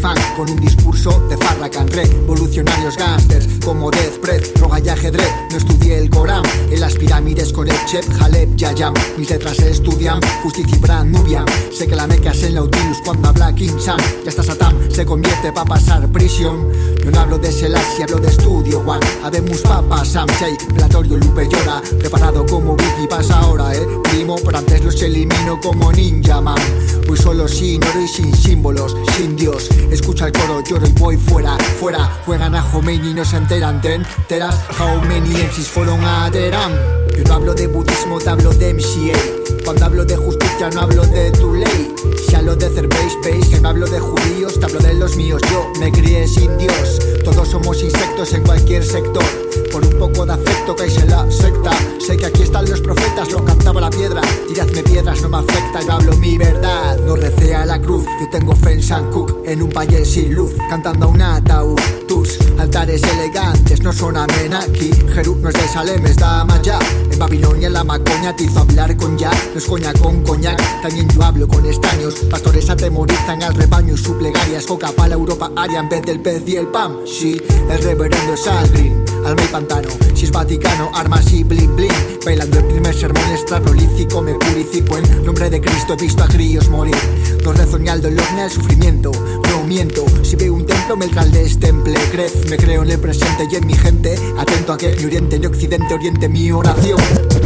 fact 0.00 0.29
con 0.40 0.50
un 0.50 0.60
discurso 0.60 1.10
de 1.28 1.36
Farrakhan. 1.36 1.86
Revolucionarios 1.88 2.96
gángsters 2.96 3.46
como 3.62 3.90
Death 3.90 4.22
Breath 4.22 4.54
Droga 4.54 4.80
y 4.80 4.88
ajedrez, 4.88 5.28
no 5.50 5.58
estudié 5.58 5.98
el 5.98 6.08
Corán 6.08 6.42
En 6.70 6.80
las 6.80 6.94
pirámides 6.94 7.52
con 7.52 7.68
el 7.68 7.76
Chep, 7.84 8.04
Haleb, 8.20 8.56
Yayam. 8.56 8.94
Mis 9.18 9.28
letras 9.28 9.56
se 9.56 9.70
estudian, 9.70 10.18
Justicia 10.42 10.76
y 10.76 10.78
Brand 10.78 11.14
Nubian. 11.14 11.44
Sé 11.70 11.86
que 11.86 11.94
la 11.94 12.06
meca 12.06 12.30
es 12.30 12.42
el 12.44 12.54
Nautilus 12.54 12.98
cuando 13.04 13.28
habla 13.28 13.54
King 13.54 13.78
Sam. 13.78 13.98
Ya 14.24 14.30
está 14.30 14.42
Satam, 14.42 14.74
se 14.90 15.04
convierte 15.04 15.52
pa' 15.52 15.66
pasar 15.66 16.08
prisión. 16.10 16.72
Yo 17.04 17.10
no 17.10 17.20
hablo 17.20 17.38
de 17.38 17.52
Selassie, 17.52 18.04
hablo 18.04 18.16
de 18.16 18.28
estudio 18.28 18.80
One, 18.86 19.06
habemos 19.22 19.60
papas, 19.60 20.08
Sam 20.08 20.28
Shea, 20.38 20.56
Platorio, 20.74 21.18
Lupe 21.18 21.48
llora. 21.48 21.82
Preparado 21.98 22.46
como 22.46 22.76
Vicky 22.76 23.06
pasa 23.08 23.40
ahora, 23.40 23.74
eh. 23.74 23.86
Primo, 24.04 24.36
pero 24.42 24.56
antes 24.56 24.82
los 24.82 25.02
elimino 25.02 25.60
como 25.60 25.92
Ninja 25.92 26.40
Man. 26.40 26.58
Voy 27.06 27.16
solo 27.16 27.46
sin 27.46 27.82
oro 27.84 28.00
y 28.00 28.08
sin 28.08 28.34
símbolos, 28.34 28.96
sin 29.16 29.36
Dios. 29.36 29.68
Escucha 29.90 30.29
el 30.30 30.40
coro, 30.40 30.62
lloro 30.62 30.86
y 30.86 30.92
voy 30.92 31.16
fuera, 31.16 31.56
fuera. 31.78 32.10
Juegan 32.26 32.54
a 32.54 32.62
Khomeini 32.62 33.10
y 33.10 33.14
no 33.14 33.24
se 33.24 33.36
enteran, 33.36 33.80
te 33.80 33.94
enteras. 33.94 34.58
How 34.78 35.00
many 35.02 35.30
MCs 35.30 35.68
fueron 35.68 36.04
a 36.04 36.30
Teherán. 36.30 36.72
Yo 37.16 37.24
no 37.24 37.34
hablo 37.34 37.54
de 37.54 37.66
budismo, 37.66 38.18
te 38.18 38.30
hablo 38.30 38.52
de 38.52 38.72
MCA 38.72 39.18
Cuando 39.64 39.84
hablo 39.84 40.04
de 40.04 40.16
justicia 40.16 40.70
no 40.70 40.82
hablo 40.82 41.04
de 41.06 41.30
tu 41.32 41.54
ley. 41.54 41.94
Si 42.26 42.34
hablo 42.34 42.56
de 42.56 42.68
cerveza, 42.70 43.16
veis 43.24 43.46
que 43.48 43.60
no 43.60 43.68
hablo 43.70 43.86
de 43.86 43.98
judíos 43.98 44.58
Te 44.58 44.66
hablo 44.66 44.78
de 44.78 44.94
los 44.94 45.16
míos, 45.16 45.42
yo 45.50 45.70
me 45.80 45.90
crié 45.90 46.26
sin 46.28 46.56
Dios 46.56 47.00
Todos 47.24 47.48
somos 47.48 47.82
insectos 47.82 48.32
en 48.32 48.42
cualquier 48.42 48.84
sector 48.84 49.24
Por 49.72 49.84
un 49.84 49.98
poco 49.98 50.26
de 50.26 50.32
afecto 50.32 50.74
caes 50.76 50.96
en 50.98 51.10
la 51.10 51.30
secta 51.30 51.70
Sé 51.98 52.16
que 52.16 52.26
aquí 52.26 52.42
están 52.42 52.68
los 52.68 52.80
profetas, 52.80 53.30
lo 53.32 53.44
cantaba 53.44 53.80
la 53.80 53.90
piedra 53.90 54.22
Tiradme 54.48 54.82
piedras, 54.82 55.22
no 55.22 55.28
me 55.28 55.38
afecta, 55.38 55.80
yo 55.80 55.92
hablo 55.92 56.16
mi 56.16 56.36
verdad. 56.36 56.98
No 57.06 57.16
recé 57.16 57.54
a 57.54 57.64
la 57.64 57.80
cruz, 57.80 58.04
yo 58.20 58.28
tengo 58.30 58.54
fe 58.56 58.72
en 58.72 58.82
San 58.82 59.10
Cook, 59.10 59.42
en 59.44 59.62
un 59.62 59.70
valle 59.70 60.04
sin 60.04 60.34
luz, 60.34 60.52
cantando 60.68 61.06
a 61.06 61.08
un 61.08 61.22
ataúd. 61.22 61.80
Tus 62.08 62.38
altares 62.58 63.02
elegantes 63.02 63.80
no 63.82 63.92
son 63.92 64.16
amén 64.16 64.52
aquí. 64.54 64.90
Jerú 65.14 65.36
no 65.36 65.48
es 65.48 65.54
de 65.54 65.68
Salem, 65.68 66.04
es 66.04 66.16
ya 66.16 66.78
En 67.10 67.18
Babilonia 67.18 67.70
la 67.70 67.84
macoña 67.84 68.34
te 68.34 68.44
hizo 68.44 68.60
hablar 68.60 68.96
con 68.96 69.16
ya. 69.16 69.30
No 69.52 69.58
es 69.58 69.66
coña 69.66 69.92
con 69.92 70.22
coñac, 70.22 70.60
también 70.82 71.08
yo 71.08 71.22
hablo 71.22 71.46
con 71.46 71.64
estaños. 71.66 72.14
Pastores 72.30 72.68
atemorizan 72.68 73.42
al 73.42 73.54
rebaño 73.54 73.94
y 73.94 73.98
su 73.98 74.16
plegaria 74.18 74.58
es 74.58 74.66
coca 74.66 74.90
para 74.90 75.10
la 75.10 75.14
Europa 75.14 75.52
aria 75.56 75.78
en 75.78 75.88
vez 75.88 76.02
del 76.02 76.20
pez 76.20 76.42
y 76.46 76.56
el 76.56 76.66
pam. 76.66 76.96
El 77.22 77.82
reverendo 77.82 78.32
es 78.32 78.46
Al 78.46 78.66
Green, 78.70 79.04
alma 79.26 79.42
y 79.44 79.48
pantano. 79.48 79.90
Si 80.14 80.24
es 80.24 80.32
Vaticano, 80.32 80.90
armas 80.94 81.30
y 81.34 81.44
bling 81.44 81.76
bling. 81.76 81.92
Bailando 82.24 82.60
el 82.60 82.64
primer 82.64 82.94
sermón 82.94 83.22
extra 83.30 83.60
prolífico, 83.60 84.22
me 84.22 84.32
purifico 84.36 84.96
en 84.96 85.26
nombre 85.26 85.50
de 85.50 85.60
Cristo. 85.60 85.92
He 85.92 86.02
visto 86.02 86.24
a 86.24 86.28
críos 86.28 86.70
morir. 86.70 86.96
No 87.44 87.52
rezo 87.52 87.78
ni 87.78 87.90
al 87.90 88.00
dolor 88.00 88.24
ni 88.34 88.40
al 88.40 88.50
sufrimiento. 88.50 89.12
No 89.50 89.64
miento, 89.64 90.06
si 90.22 90.36
veo 90.36 90.54
un 90.54 90.64
templo 90.64 90.96
me 90.96 91.04
el 91.04 91.58
temple. 91.58 91.94
Crez, 92.10 92.48
me 92.48 92.56
creo 92.56 92.84
en 92.84 92.90
el 92.90 92.98
presente 92.98 93.46
y 93.52 93.56
en 93.56 93.66
mi 93.66 93.74
gente. 93.74 94.14
Atento 94.38 94.72
a 94.72 94.78
que 94.78 94.96
ni 94.96 95.04
oriente 95.04 95.38
ni 95.38 95.44
occidente 95.44 95.92
oriente 95.92 96.26
mi 96.26 96.50
oración. 96.50 96.98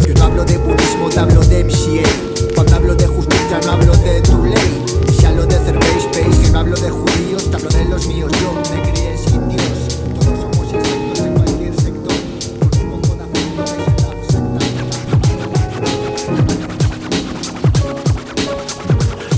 Yo 0.06 0.14
no 0.14 0.22
hablo 0.22 0.44
de 0.44 0.56
budismo, 0.56 1.08
te 1.08 1.18
hablo 1.18 1.40
de 1.40 1.64
MCA. 1.64 2.54
Cuando 2.54 2.76
hablo 2.76 2.94
de 2.94 3.08
justicia, 3.08 3.58
no 3.64 3.72
hablo 3.72 3.96
de 3.96 4.20
tu 4.20 4.44
ley. 4.44 4.84
Si 5.18 5.26
hablo 5.26 5.44
de 5.46 5.56
cerveza, 5.56 5.98
space, 5.98 6.53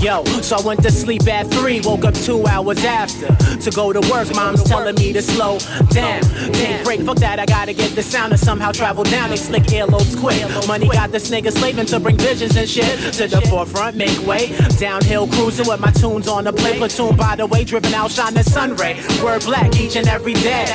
Yo, 0.01 0.23
so 0.41 0.57
I 0.57 0.61
went 0.61 0.83
to 0.83 0.91
sleep 0.91 1.27
at 1.27 1.47
three, 1.47 1.81
woke 1.81 2.05
up 2.05 2.13
two 2.13 2.45
hours 2.45 2.83
after. 2.85 3.27
To 3.57 3.71
go 3.71 3.91
to 3.91 3.99
work, 4.11 4.33
mom's 4.35 4.63
telling 4.63 4.95
me 4.95 5.11
to 5.11 5.23
slow 5.23 5.57
down. 5.89 6.21
Can't 6.53 6.85
break, 6.85 7.01
fuck 7.01 7.17
that, 7.17 7.39
I 7.39 7.45
gotta 7.47 7.73
get 7.73 7.95
the 7.95 8.03
sound 8.03 8.31
and 8.31 8.39
somehow 8.39 8.71
travel 8.71 9.03
down. 9.03 9.31
They 9.31 9.37
slick 9.37 9.63
earlobes 9.63 10.15
quick. 10.19 10.39
Money 10.67 10.87
got 10.87 11.11
this 11.11 11.31
nigga 11.31 11.51
slaving 11.51 11.87
to 11.87 11.99
bring 11.99 12.17
visions 12.17 12.55
and 12.55 12.69
shit 12.69 13.13
to 13.13 13.27
the 13.27 13.41
forefront, 13.49 13.97
make 13.97 14.25
way. 14.27 14.55
Downhill 14.77 15.27
cruising 15.29 15.67
with 15.67 15.79
my 15.79 15.91
tunes 15.91 16.27
on 16.27 16.43
the 16.43 16.53
play. 16.53 16.77
Platoon, 16.77 17.15
by 17.15 17.35
the 17.35 17.47
way, 17.47 17.63
driven 17.63 17.93
out, 17.95 18.11
shine 18.11 18.35
the 18.35 18.43
sun 18.43 18.75
ray. 18.75 19.01
Word 19.23 19.43
black 19.45 19.75
each 19.77 19.95
and 19.95 20.07
every 20.07 20.35
day. 20.35 20.65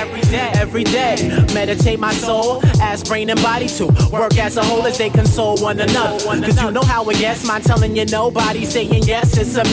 Every 0.54 0.84
day. 0.84 1.46
Meditate 1.54 2.00
my 2.00 2.12
soul, 2.12 2.60
ask 2.80 3.06
brain 3.06 3.30
and 3.30 3.40
body 3.40 3.68
to 3.68 3.86
work 4.10 4.36
as 4.36 4.56
a 4.56 4.64
whole 4.64 4.84
as 4.84 4.98
they 4.98 5.10
console 5.10 5.56
one 5.58 5.78
another. 5.78 6.18
Cause 6.44 6.60
you 6.60 6.72
know 6.72 6.82
how 6.82 7.08
it 7.08 7.18
gets, 7.18 7.46
mine 7.46 7.62
telling 7.62 7.96
you 7.96 8.04
nobody 8.06 8.64
saying 8.64 9.04
yes 9.04 9.21
mess, 9.22 9.38
it's 9.38 9.56
a 9.56 9.64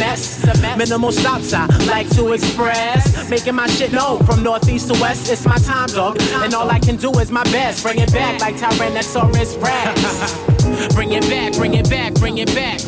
mess. 0.61 0.77
Minimal 0.77 1.11
stops 1.11 1.53
I 1.53 1.65
like 1.85 2.09
to 2.11 2.33
express. 2.33 3.29
Making 3.29 3.55
my 3.55 3.67
shit 3.67 3.91
known 3.91 4.25
from 4.25 4.43
northeast 4.43 4.93
to 4.93 4.99
west, 5.01 5.31
it's 5.31 5.45
my 5.45 5.57
time, 5.57 5.87
dog. 5.87 6.21
And 6.43 6.53
all 6.53 6.69
I 6.69 6.79
can 6.79 6.95
do 6.95 7.11
is 7.19 7.31
my 7.31 7.43
best. 7.45 7.83
Bring 7.83 7.99
it 7.99 8.11
back 8.11 8.41
like 8.41 8.55
Tyrannosaurus 8.55 9.61
Rex. 9.61 10.93
bring 10.95 11.13
it 11.13 11.27
back, 11.29 11.53
bring 11.53 11.73
it 11.73 11.89
back, 11.89 12.13
bring 12.15 12.37
it 12.37 12.53
back. 12.53 12.79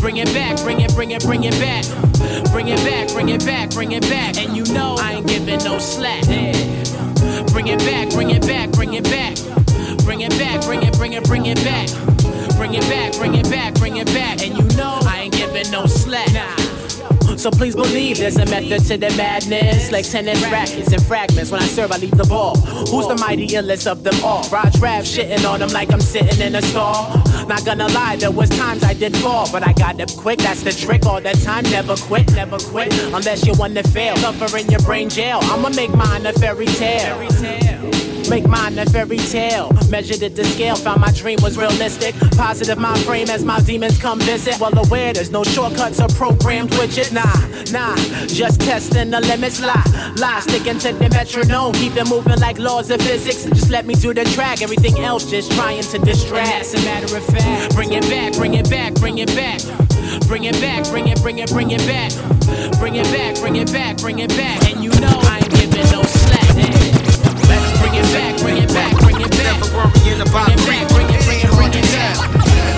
Bring 0.00 0.16
it 0.16 0.32
back, 0.32 0.56
bring 0.62 0.80
it, 0.80 0.94
bring 0.94 1.10
it, 1.12 1.22
bring 1.22 1.44
it 1.44 1.58
back. 1.60 1.84
Bring 2.52 2.68
it 2.68 2.78
back, 2.84 3.08
bring 3.12 3.28
it 3.28 3.44
back, 3.44 3.70
bring 3.70 3.92
it 3.92 4.02
back. 4.02 4.36
And 4.38 4.56
you 4.56 4.64
know 4.74 4.96
I 4.98 5.14
ain't 5.14 5.26
giving 5.26 5.62
no 5.64 5.78
slack. 5.78 6.24
Bring 7.52 7.68
it 7.68 7.78
back, 7.80 8.10
bring 8.10 8.30
it 8.30 8.46
back, 8.46 8.70
bring 8.72 8.94
it 8.94 9.04
back. 9.04 9.36
Bring 10.04 10.22
it 10.22 10.30
back, 10.38 10.62
bring 10.62 10.82
it, 10.82 10.92
bring 10.94 11.12
it, 11.12 11.24
bring 11.24 11.46
it 11.46 11.62
back. 11.64 11.88
Bring 12.56 12.74
it 12.74 12.82
back, 12.82 13.12
bring 13.14 13.34
it 13.34 13.50
back, 13.50 13.74
bring 13.74 13.96
it 13.96 14.06
back. 14.06 14.42
And 14.42 14.56
you 14.56 14.76
know 14.76 15.01
giving 15.52 15.70
no 15.70 15.86
slack. 15.86 16.28
So 17.38 17.50
please 17.50 17.74
believe 17.74 18.18
there's 18.18 18.36
a 18.36 18.46
method 18.46 18.84
to 18.86 18.96
the 18.96 19.10
madness. 19.16 19.90
Like 19.90 20.08
tennis 20.08 20.40
rackets 20.44 20.92
and 20.92 21.02
fragments. 21.04 21.50
When 21.50 21.60
I 21.60 21.66
serve, 21.66 21.92
I 21.92 21.96
leave 21.96 22.16
the 22.16 22.24
ball. 22.24 22.56
Who's 22.56 23.08
the 23.08 23.16
mighty 23.16 23.48
illest 23.48 23.90
of 23.90 24.02
them 24.04 24.14
all? 24.24 24.48
Rod 24.50 24.72
Trav 24.72 25.02
shitting 25.02 25.44
on 25.48 25.60
them 25.60 25.70
like 25.70 25.92
I'm 25.92 26.00
sitting 26.00 26.40
in 26.40 26.54
a 26.54 26.62
stall. 26.62 27.16
Not 27.46 27.64
gonna 27.64 27.88
lie, 27.88 28.16
there 28.16 28.30
was 28.30 28.48
times 28.50 28.84
I 28.84 28.94
did 28.94 29.16
fall, 29.16 29.50
but 29.50 29.66
I 29.66 29.72
got 29.72 30.00
up 30.00 30.14
quick. 30.16 30.38
That's 30.38 30.62
the 30.62 30.72
trick. 30.72 31.04
All 31.06 31.20
that 31.20 31.38
time, 31.40 31.64
never 31.64 31.96
quit, 31.96 32.32
never 32.32 32.58
quit. 32.58 32.92
Unless 33.12 33.46
you 33.46 33.54
want 33.54 33.74
to 33.76 33.82
fail. 33.82 34.16
Suffer 34.16 34.56
in 34.58 34.70
your 34.70 34.80
brain 34.80 35.08
jail. 35.08 35.40
I'ma 35.42 35.70
make 35.70 35.94
mine 35.94 36.26
a 36.26 36.32
fairy 36.32 36.66
tale. 36.66 37.18
Make 38.32 38.48
mine 38.48 38.78
a 38.78 38.86
fairy 38.86 39.18
tale. 39.18 39.70
Measured 39.90 40.22
at 40.22 40.34
the 40.34 40.42
scale, 40.44 40.74
found 40.74 41.02
my 41.02 41.12
dream 41.12 41.38
was 41.42 41.58
realistic. 41.58 42.14
Positive 42.30 42.78
my 42.78 42.96
frame 43.00 43.28
as 43.28 43.44
my 43.44 43.60
demons 43.60 43.98
come 43.98 44.18
visit. 44.20 44.58
Well 44.58 44.72
aware 44.78 45.12
there's 45.12 45.30
no 45.30 45.44
shortcuts 45.44 46.00
or 46.00 46.08
programmed 46.08 46.70
widget. 46.70 47.12
Nah, 47.12 47.28
nah, 47.70 47.94
just 48.28 48.62
testing 48.62 49.10
the 49.10 49.20
limits. 49.20 49.60
Lie, 49.60 50.14
lie, 50.16 50.40
sticking 50.40 50.78
to 50.78 50.94
the 50.94 51.10
metronome. 51.10 51.74
Keep 51.74 51.96
it 51.96 52.08
moving 52.08 52.40
like 52.40 52.58
laws 52.58 52.90
of 52.90 53.02
physics. 53.02 53.44
Just 53.44 53.68
let 53.68 53.84
me 53.84 53.92
do 53.92 54.14
the 54.14 54.24
track. 54.24 54.62
Everything 54.62 55.04
else 55.04 55.30
just 55.30 55.52
trying 55.52 55.82
to 55.82 55.98
distract. 55.98 56.62
As 56.62 56.72
a 56.72 56.78
matter 56.86 57.14
of 57.14 57.26
fact, 57.26 57.74
bring 57.74 57.92
it 57.92 58.08
back, 58.08 58.32
bring 58.32 58.54
it 58.54 58.70
back, 58.70 58.94
bring 58.94 59.18
it 59.18 59.28
back. 59.36 59.60
Bring 60.26 60.44
it 60.44 60.58
back, 60.58 60.84
bring 60.88 61.08
it, 61.08 61.20
bring 61.20 61.38
it, 61.38 61.50
bring 61.50 61.70
it 61.70 61.84
back. 61.86 62.12
Bring 62.78 62.94
it 62.94 63.04
back, 63.12 63.36
bring 63.40 63.56
it 63.56 63.70
back, 63.70 63.98
bring 63.98 64.20
it 64.20 64.30
back. 64.30 64.72
And 64.72 64.82
you 64.82 64.90
know 65.00 65.20
I 65.24 65.40
ain't 65.42 65.50
giving 65.50 65.92
no 65.92 66.02
it 68.02 68.12
back, 68.12 68.36
bring 68.42 68.58
it 68.58 68.68
back, 68.72 68.92
bring 68.98 69.20
it 69.20 69.30
back. 69.30 69.58
Never 69.58 69.68
worrying 69.76 70.20
about 70.20 70.46
bring 70.64 70.82
it 70.82 70.88
back, 70.88 70.88
bring 70.90 71.08
it, 71.08 71.22
bring 71.24 71.40
it, 71.40 71.50
bring 71.54 71.72
it 71.72 71.86
back. 71.92 72.16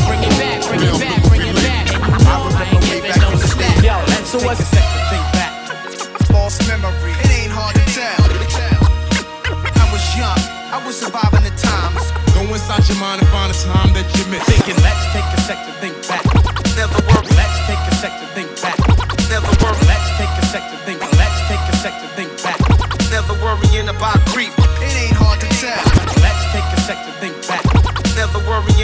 Bring 0.04 0.22
it 0.22 0.34
back, 0.36 0.58
bring 0.68 0.82
it 0.84 0.98
back, 1.00 1.20
bring 1.28 1.44
it 1.44 1.56
back. 1.56 1.86
And 1.94 2.12
you 2.12 2.24
know 2.24 2.48
I 2.52 2.64
ain't 2.72 2.84
giving 2.84 3.16
no 3.20 3.30
slack. 3.36 3.76
Yo, 3.80 3.96
so 4.28 4.38
what's 4.44 4.60
the 4.60 4.80
think 5.10 5.26
back? 5.32 5.52
False 6.28 6.58
memory, 6.68 7.14
it 7.24 7.30
ain't 7.30 7.52
hard 7.52 7.74
to 7.74 7.84
tell. 7.94 8.20
I 9.80 9.84
was 9.92 10.04
young, 10.16 10.40
I 10.72 10.78
was 10.84 10.98
surviving 10.98 11.44
the 11.44 11.54
times. 11.56 12.02
Go 12.34 12.42
inside 12.52 12.84
your 12.88 12.98
mind 12.98 13.22
and 13.22 13.30
find 13.30 13.50
a 13.50 13.56
time 13.56 13.92
that 13.94 14.06
you 14.18 14.24
missed. 14.30 14.46
Thinking, 14.50 14.76
let's 14.82 15.04
take 15.14 15.24
a 15.24 15.40
sec 15.46 15.58
to 15.66 15.72
think 15.80 15.96
back. 16.08 16.24
Never 16.76 16.98
work, 17.08 17.24
let's 17.38 17.56
take 17.64 17.80
a 17.80 17.94
sec 18.02 18.12
to 18.20 18.26
think 18.36 18.50
back. 18.60 18.76
Never 19.30 19.48
work, 19.62 19.78
let's 19.88 20.08
take 20.18 20.28
a 20.28 20.44
sec 20.52 20.62
to 20.70 20.76
think. 20.84 21.00
Let's 21.00 21.03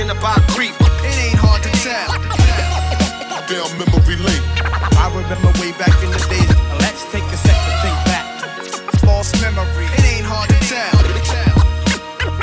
Never 0.00 0.14
worrying 0.14 0.18
about 0.18 0.40
grief. 0.56 0.76
It 0.80 1.16
ain't 1.28 1.38
hard 1.38 1.62
to 1.62 1.70
tell. 1.84 2.08
Down 3.50 3.68
memory 3.76 4.16
lane. 4.16 4.42
I 4.96 5.10
remember 5.12 5.52
way 5.60 5.72
back 5.72 5.92
in 6.02 6.10
the 6.10 6.18
days. 6.30 6.48
Let's 6.80 7.04
take 7.12 7.24
a 7.24 7.36
sec 7.36 7.52
to 7.52 7.72
think 7.84 7.98
back. 8.08 8.24
False 9.04 9.32
memory. 9.42 9.86
It 9.98 10.04
ain't 10.04 10.26
hard 10.26 10.48
to 10.48 10.58
tell. 10.68 10.96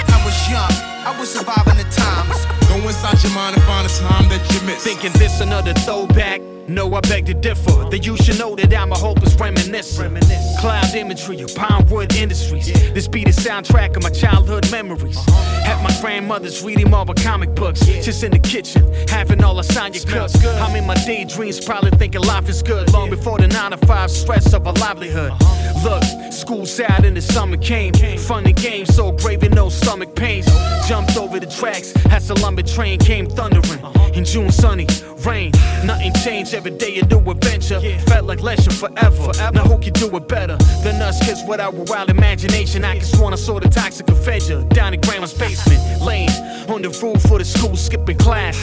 I 0.05 0.21
was 0.25 0.37
young. 0.49 0.69
I 1.05 1.15
was 1.17 1.33
surviving 1.33 1.77
the 1.77 1.89
times. 1.89 2.45
Go 2.67 2.75
inside 2.87 3.23
your 3.23 3.33
mind 3.33 3.55
and 3.55 3.63
find 3.65 3.87
a 3.87 3.93
time 4.05 4.29
that 4.29 4.43
you 4.53 4.61
missed. 4.67 4.83
Thinking 4.83 5.13
this 5.13 5.39
another 5.39 5.73
throwback. 5.73 6.41
No, 6.67 6.93
I 6.95 6.99
beg 7.01 7.25
to 7.27 7.33
differ. 7.33 7.89
That 7.89 8.05
you 8.05 8.17
should 8.17 8.37
know 8.37 8.53
that 8.55 8.73
I'm 8.73 8.91
a 8.91 8.97
hopeless 8.97 9.35
reminiscent. 9.35 10.13
Reminisce. 10.13 10.59
Cloud 10.59 10.93
imagery 10.95 11.39
of 11.39 11.55
Pinewood 11.55 12.13
Industries. 12.13 12.69
Yeah. 12.69 12.91
This 12.91 13.07
be 13.07 13.23
the 13.23 13.31
soundtrack 13.31 13.95
of 13.95 14.03
my 14.03 14.09
childhood 14.09 14.69
memories. 14.69 15.17
Uh-huh. 15.17 15.71
At 15.71 15.81
my 15.81 15.95
grandmother's 16.01 16.61
reading 16.63 16.87
all 16.87 17.05
Marvel 17.05 17.15
comic 17.15 17.55
books. 17.55 17.87
Yeah. 17.87 18.01
Just 18.01 18.21
in 18.23 18.31
the 18.31 18.39
kitchen, 18.39 18.83
having 19.07 19.41
all 19.45 19.55
the 19.55 19.63
Sonya 19.63 20.01
cooks. 20.01 20.43
I'm 20.45 20.75
in 20.75 20.85
my 20.85 20.95
daydreams, 21.05 21.63
probably 21.63 21.91
thinking 21.91 22.21
life 22.21 22.49
is 22.49 22.61
good. 22.61 22.91
Long 22.91 23.05
yeah. 23.05 23.15
before 23.15 23.37
the 23.37 23.47
9 23.47 23.71
to 23.71 23.77
5 23.77 24.11
stress 24.11 24.53
of 24.53 24.65
a 24.65 24.71
livelihood. 24.73 25.31
Uh-huh. 25.31 25.89
Look, 25.89 26.33
school's 26.33 26.77
out 26.81 27.05
and 27.05 27.15
the 27.15 27.21
summer 27.21 27.55
came. 27.57 27.93
came. 27.93 28.17
Fun 28.17 28.45
and 28.45 28.55
games, 28.55 28.93
so 28.93 29.13
grave 29.13 29.43
and 29.43 29.55
no 29.55 29.69
stomach 29.69 30.15
pains. 30.15 30.45
Jumped 30.85 31.15
over 31.15 31.39
the 31.39 31.45
tracks 31.45 31.93
as 32.11 32.27
the 32.27 32.35
lumber 32.41 32.63
train 32.63 32.99
came 32.99 33.25
thundering. 33.27 33.79
Uh-huh. 33.85 34.11
In 34.13 34.25
June, 34.25 34.51
sunny 34.51 34.87
rain, 35.25 35.51
nothing 35.83 36.13
changed 36.23 36.53
every 36.57 36.71
day 36.71 36.97
a 36.97 37.05
new 37.05 37.19
adventure. 37.29 37.79
Felt 38.07 38.25
like 38.25 38.41
legend 38.41 38.73
forever. 38.73 39.31
Now 39.53 39.63
who 39.63 39.77
can 39.77 39.93
do 39.93 40.07
it 40.17 40.27
better 40.27 40.57
than 40.83 40.99
us? 41.01 41.23
Cause 41.23 41.43
without 41.47 41.75
a 41.75 41.83
wild 41.83 42.09
imagination, 42.09 42.83
I 42.83 42.95
can 42.95 43.05
sworn 43.05 43.31
I 43.31 43.35
saw 43.35 43.59
the 43.59 43.69
toxic 43.69 44.09
avenger 44.09 44.63
down 44.63 44.93
in 44.95 45.01
grandma's 45.01 45.35
basement, 45.35 46.01
laying 46.01 46.31
on 46.67 46.81
the 46.81 46.89
roof 46.89 47.21
for 47.21 47.37
the 47.37 47.45
school, 47.45 47.75
skipping 47.75 48.17
class. 48.17 48.57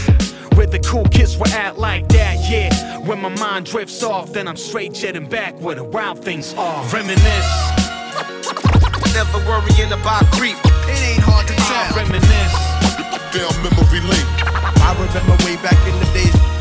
Where 0.56 0.66
the 0.66 0.80
cool 0.80 1.04
kids 1.04 1.38
were 1.38 1.48
at 1.48 1.78
like 1.78 2.08
that, 2.08 2.36
yeah. 2.50 2.98
When 2.98 3.20
my 3.20 3.28
mind 3.28 3.66
drifts 3.66 4.02
off, 4.02 4.32
then 4.32 4.48
I'm 4.48 4.56
straight 4.56 4.92
jetting 4.92 5.28
back 5.28 5.54
where 5.60 5.76
the 5.76 5.84
wild 5.84 6.18
things 6.24 6.52
are. 6.54 6.84
Reminisce. 6.88 7.50
Never 9.14 9.38
worrying 9.46 9.92
about 9.92 10.28
grief. 10.32 10.58
It 10.90 11.00
ain't 11.10 11.22
hard 11.22 11.46
to 11.46 11.54
tell. 11.54 11.86
I 11.86 12.02
reminisce. 12.02 12.54
Down 13.34 13.54
memory 13.62 14.00
lane. 14.00 14.30
I 14.82 14.92
remember 14.98 15.44
way 15.44 15.56
back 15.56 15.78
in 15.86 15.98
the 15.98 16.06
days 16.12 16.53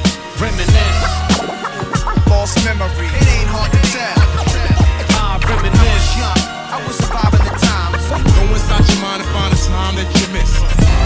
Reminisce. 0.44 1.00
False 2.28 2.52
memory, 2.68 3.08
it 3.08 3.28
ain't 3.32 3.48
hard 3.48 3.72
to 3.72 3.80
tell. 3.96 4.20
I 5.16 5.40
reminisce. 5.40 6.20
Young, 6.20 6.36
I 6.68 6.84
was 6.84 7.00
surviving 7.00 7.48
the 7.48 7.56
times. 7.64 8.04
Go 8.12 8.44
inside 8.52 8.84
your 8.92 9.00
mind 9.00 9.24
and 9.24 9.32
find 9.32 9.56
a 9.56 9.60
time 9.64 9.96
that 9.96 10.10
you 10.20 10.28
missed. 10.36 10.60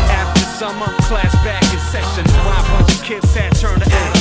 After 0.09 0.41
summer, 0.57 0.89
class 1.05 1.29
back 1.45 1.61
in 1.69 1.77
session. 1.93 2.25
Why 2.41 2.57
a 2.57 2.65
bunch 2.73 2.89
of 2.97 3.01
kids 3.05 3.29
had 3.37 3.53
turned 3.61 3.85
to 3.85 3.89
action. 3.93 4.17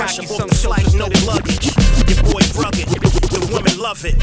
Fresh 0.00 0.18
up 0.18 0.30
off 0.32 0.48
the 0.48 0.54
flight, 0.56 0.88
no 0.96 1.04
luggage. 1.28 1.68
Your 2.08 2.24
boy 2.32 2.40
rugged, 2.56 2.88
the 2.88 3.44
women 3.52 3.76
love 3.78 4.00
it. 4.08 4.16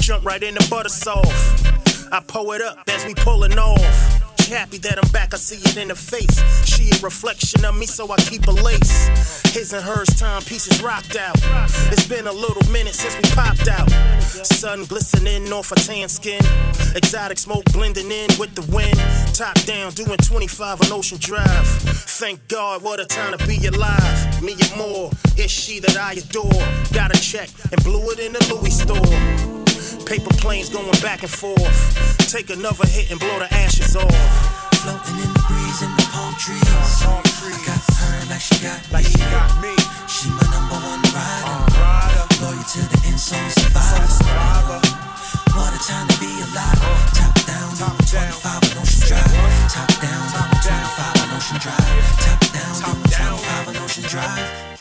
Jump 0.00 0.24
right 0.24 0.42
in 0.42 0.54
the 0.54 0.66
butter 0.70 0.88
soft. 0.88 1.28
I 2.10 2.20
pull 2.26 2.52
it 2.52 2.62
up 2.62 2.88
as 2.88 3.04
we 3.04 3.12
pulling 3.14 3.58
off. 3.58 4.23
Happy 4.48 4.76
that 4.78 4.98
I'm 5.02 5.10
back, 5.10 5.32
I 5.32 5.38
see 5.38 5.56
it 5.56 5.76
in 5.78 5.88
her 5.88 5.94
face. 5.94 6.36
She 6.66 6.90
a 6.90 7.00
reflection 7.02 7.64
of 7.64 7.76
me, 7.76 7.86
so 7.86 8.12
I 8.12 8.16
keep 8.16 8.46
a 8.46 8.50
lace. 8.50 9.08
His 9.54 9.72
and 9.72 9.82
hers 9.82 10.08
timepieces 10.18 10.82
rocked 10.82 11.16
out. 11.16 11.36
It's 11.90 12.06
been 12.06 12.26
a 12.26 12.32
little 12.32 12.62
minute 12.70 12.94
since 12.94 13.16
we 13.16 13.22
popped 13.34 13.68
out. 13.68 13.90
Sun 14.20 14.84
glistening 14.84 15.50
off 15.50 15.70
her 15.70 15.76
tan 15.76 16.08
skin. 16.08 16.42
Exotic 16.94 17.38
smoke 17.38 17.64
blending 17.72 18.10
in 18.10 18.28
with 18.38 18.54
the 18.54 18.62
wind. 18.70 18.98
Top 19.34 19.58
down, 19.62 19.92
doing 19.92 20.18
25 20.18 20.82
on 20.82 20.92
Ocean 20.92 21.18
Drive. 21.18 21.66
Thank 22.20 22.46
God, 22.48 22.82
what 22.82 23.00
a 23.00 23.06
time 23.06 23.36
to 23.36 23.46
be 23.46 23.66
alive. 23.66 24.42
Me 24.42 24.52
and 24.52 24.76
more, 24.76 25.10
it's 25.36 25.52
she 25.52 25.80
that 25.80 25.96
I 25.96 26.12
adore. 26.12 26.62
Got 26.92 27.16
a 27.16 27.20
check 27.20 27.48
and 27.72 27.82
blew 27.82 28.10
it 28.10 28.18
in 28.18 28.34
the 28.34 28.54
Louis 28.54 28.70
store. 28.70 29.63
Paper 30.06 30.36
planes 30.36 30.68
going 30.68 30.90
back 31.00 31.22
and 31.22 31.30
forth. 31.30 32.28
Take 32.30 32.50
another 32.50 32.86
hit 32.86 33.10
and 33.10 33.18
blow 33.18 33.38
the 33.38 33.48
ashes 33.54 33.96
off. 33.96 34.12
Floating 34.84 35.16
in 35.16 35.32
the 35.32 35.42
breeze 35.48 35.80
in 35.80 35.88
the 35.96 36.06
palm 36.12 36.34
trees. 36.36 36.60
I 36.60 37.24
got 37.64 37.80
her 37.80 38.28
like 38.28 38.40
she 38.40 38.56
got 38.60 38.80
like 38.92 39.06
she 39.06 39.18
got 39.32 39.48
me. 39.64 39.72
She 40.04 40.28
my 40.28 40.44
number 40.52 40.76
one 40.76 41.00
rider. 41.08 41.56
Uh, 41.72 42.28
Loyal 42.44 42.60
to 42.60 42.80
the 42.84 43.00
end, 43.08 43.18
so 43.18 43.36
survivor. 43.48 44.76
What 45.56 45.72
a 45.72 45.80
time 45.80 46.06
to 46.08 46.16
be 46.20 46.28
alive. 46.52 46.84
Top 47.16 47.32
down, 47.48 47.72
top 47.80 47.96
25 48.04 48.60
on 48.60 48.84
Ocean 48.84 49.08
Drive. 49.08 49.72
Top 49.72 49.88
down, 50.04 50.22
top 50.28 50.52
25 50.68 51.16
on 51.16 51.28
Ocean 51.32 51.58
Drive. 51.64 51.80
Top 52.20 52.40
down, 52.52 52.72
top 52.76 52.98
25 53.08 53.68
on 53.68 53.76
Ocean 53.80 54.04
Drive. 54.04 54.74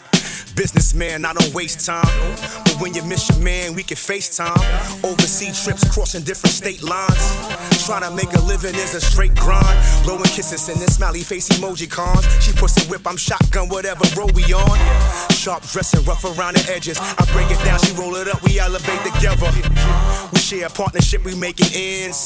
Businessman, 0.56 1.24
I 1.24 1.32
don't 1.34 1.54
waste 1.54 1.86
time. 1.86 2.04
When 2.84 2.94
you 2.94 3.04
miss 3.04 3.30
your 3.30 3.40
man, 3.40 3.76
we 3.76 3.82
can 3.82 3.96
FaceTime. 3.96 4.60
Overseas 5.06 5.64
trips 5.64 5.90
crossing 5.90 6.24
different 6.24 6.54
state 6.54 6.84
lines. 6.84 7.24
Trying 7.86 8.04
to 8.04 8.12
make 8.12 8.36
a 8.36 8.42
living 8.42 8.76
is 8.76 8.94
a 8.94 9.00
straight 9.00 9.34
grind. 9.36 9.80
Blowing 10.04 10.28
kisses 10.36 10.68
and 10.68 10.82
then 10.82 10.90
smiley 10.90 11.22
face 11.22 11.48
emoji 11.48 11.90
cons. 11.90 12.28
She 12.44 12.52
puts 12.52 12.76
pussy 12.76 12.92
whip, 12.92 13.08
I'm 13.08 13.16
shotgun, 13.16 13.70
whatever 13.70 14.04
road 14.20 14.36
we 14.36 14.44
on. 14.52 14.78
Sharp 15.32 15.64
dressing, 15.64 16.04
rough 16.04 16.26
around 16.26 16.58
the 16.58 16.70
edges. 16.70 17.00
I 17.00 17.24
break 17.32 17.50
it 17.52 17.64
down, 17.64 17.80
she 17.80 17.94
roll 17.94 18.16
it 18.16 18.28
up, 18.28 18.44
we 18.44 18.60
elevate 18.60 19.00
together. 19.08 19.48
We 20.34 20.43
share 20.54 20.68
a 20.68 20.70
partnership, 20.70 21.24
we 21.24 21.36
making 21.36 21.68
ends. 21.74 22.26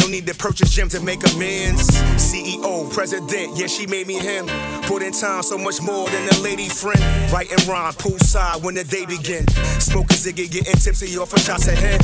No 0.00 0.08
need 0.08 0.26
to 0.26 0.34
purchase 0.34 0.70
gym 0.70 0.88
to 0.90 1.00
make 1.00 1.20
amends. 1.34 1.88
CEO, 2.16 2.92
president, 2.92 3.56
yeah, 3.56 3.66
she 3.66 3.86
made 3.86 4.06
me 4.06 4.18
him. 4.18 4.46
Put 4.82 5.02
in 5.02 5.12
time 5.12 5.42
so 5.42 5.56
much 5.56 5.80
more 5.80 6.08
than 6.08 6.28
a 6.28 6.38
lady 6.40 6.68
friend. 6.68 7.00
Right 7.32 7.50
and 7.50 7.66
rhyme, 7.66 7.92
poolside 7.94 8.62
when 8.62 8.74
the 8.74 8.84
day 8.84 9.06
begin. 9.06 9.46
Smoke 9.80 10.10
a 10.10 10.14
ziggy, 10.14 10.50
getting 10.50 10.74
tipsy 10.74 11.16
off 11.16 11.32
of 11.32 11.40
shots 11.40 11.68
ahead. 11.68 12.00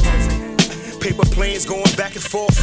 Paper 1.01 1.27
planes 1.33 1.65
going 1.65 1.93
back 1.97 2.15
and 2.15 2.23
forth. 2.23 2.59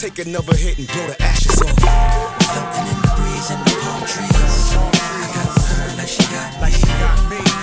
Take 0.00 0.18
another 0.18 0.56
hit 0.56 0.78
and 0.78 0.88
blow 0.88 1.06
the 1.06 1.22
ashes 1.22 1.60
off. 1.62 1.76
Floating 1.78 2.86
in 2.92 2.98
the 3.02 3.12
breeze 3.16 3.50
in 3.50 3.58
the 3.64 3.74
palm 3.82 4.00
trees. 4.06 4.76
I 4.76 5.30
got 5.34 5.62
her 5.62 5.96
like 5.96 6.08
she 6.08 6.22
got 6.32 6.60
like 6.60 6.72
she 6.72 6.86
got 6.86 7.30
me. 7.30 7.55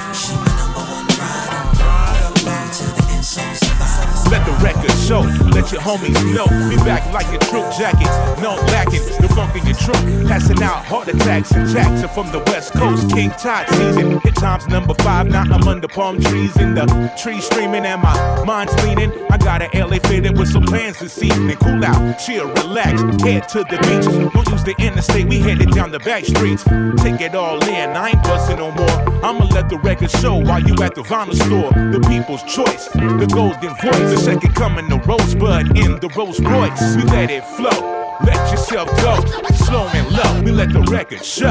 Show, 5.13 5.21
let 5.53 5.71
your 5.71 5.81
homies 5.81 6.17
know. 6.33 6.47
We 6.69 6.75
back 6.77 7.05
like 7.13 7.27
your 7.31 7.41
troop 7.41 7.65
jackets, 7.77 8.15
no 8.41 8.55
lacking. 8.73 9.03
The 9.21 9.29
funk 9.35 9.55
in 9.55 9.65
your 9.65 9.75
troop, 9.75 10.27
passing 10.27 10.61
out 10.63 10.85
heart 10.85 11.07
attacks 11.07 11.51
and 11.51 11.69
Jackson 11.69 12.09
from 12.09 12.31
the 12.31 12.39
west 12.51 12.73
coast. 12.73 13.09
King 13.11 13.29
Tide 13.31 13.69
season, 13.69 14.19
hit 14.21 14.35
times 14.35 14.67
number 14.67 14.95
five. 14.95 15.27
Now 15.27 15.43
I'm 15.43 15.67
under 15.67 15.87
palm 15.87 16.19
trees 16.19 16.55
in 16.57 16.73
the 16.73 16.85
trees 17.21 17.45
streaming 17.45 17.85
and 17.85 18.01
my 18.01 18.43
mind's 18.43 18.73
leaning. 18.83 19.11
I 19.29 19.37
got 19.37 19.61
an 19.61 19.69
LA 19.73 19.97
fitted 20.09 20.37
with 20.37 20.49
some 20.49 20.63
plans 20.63 20.99
this 20.99 21.21
evening. 21.21 21.57
Cool 21.57 21.83
out, 21.85 22.17
chill, 22.17 22.47
relax, 22.47 23.01
head 23.21 23.47
to 23.49 23.59
the 23.69 23.77
beach. 23.85 24.05
Don't 24.33 24.49
use 24.49 24.63
the 24.63 24.75
interstate, 24.79 25.27
we 25.27 25.39
headed 25.39 25.69
down 25.71 25.91
the 25.91 25.99
back 25.99 26.25
streets. 26.25 26.63
Take 27.03 27.21
it 27.21 27.35
all 27.35 27.63
in, 27.63 27.89
I 27.91 28.09
ain't 28.09 28.23
busting 28.23 28.57
no 28.57 28.71
more. 28.71 29.23
I'ma 29.23 29.45
let 29.53 29.69
the 29.69 29.77
record 29.79 30.11
show 30.11 30.35
while 30.35 30.61
you 30.61 30.75
at 30.83 30.95
the 30.95 31.03
vinyl 31.03 31.35
store. 31.35 31.71
The 31.91 31.99
people's 32.09 32.43
choice, 32.43 32.87
the 32.93 33.29
golden 33.31 33.73
voice, 33.77 34.09
the 34.13 34.17
second 34.17 34.55
coming, 34.55 34.89
the 34.89 35.02
rosebud 35.05 35.77
in 35.77 35.99
the 35.99 36.09
Rolls 36.15 36.39
Royce. 36.39 36.95
We 36.95 37.03
let 37.03 37.29
it 37.29 37.43
flow, 37.43 38.15
let 38.25 38.51
yourself 38.51 38.89
go. 39.01 39.19
Slow 39.55 39.87
and 39.93 40.09
low, 40.11 40.41
we 40.43 40.51
let 40.51 40.71
the 40.71 40.81
record 40.89 41.23
show. 41.23 41.49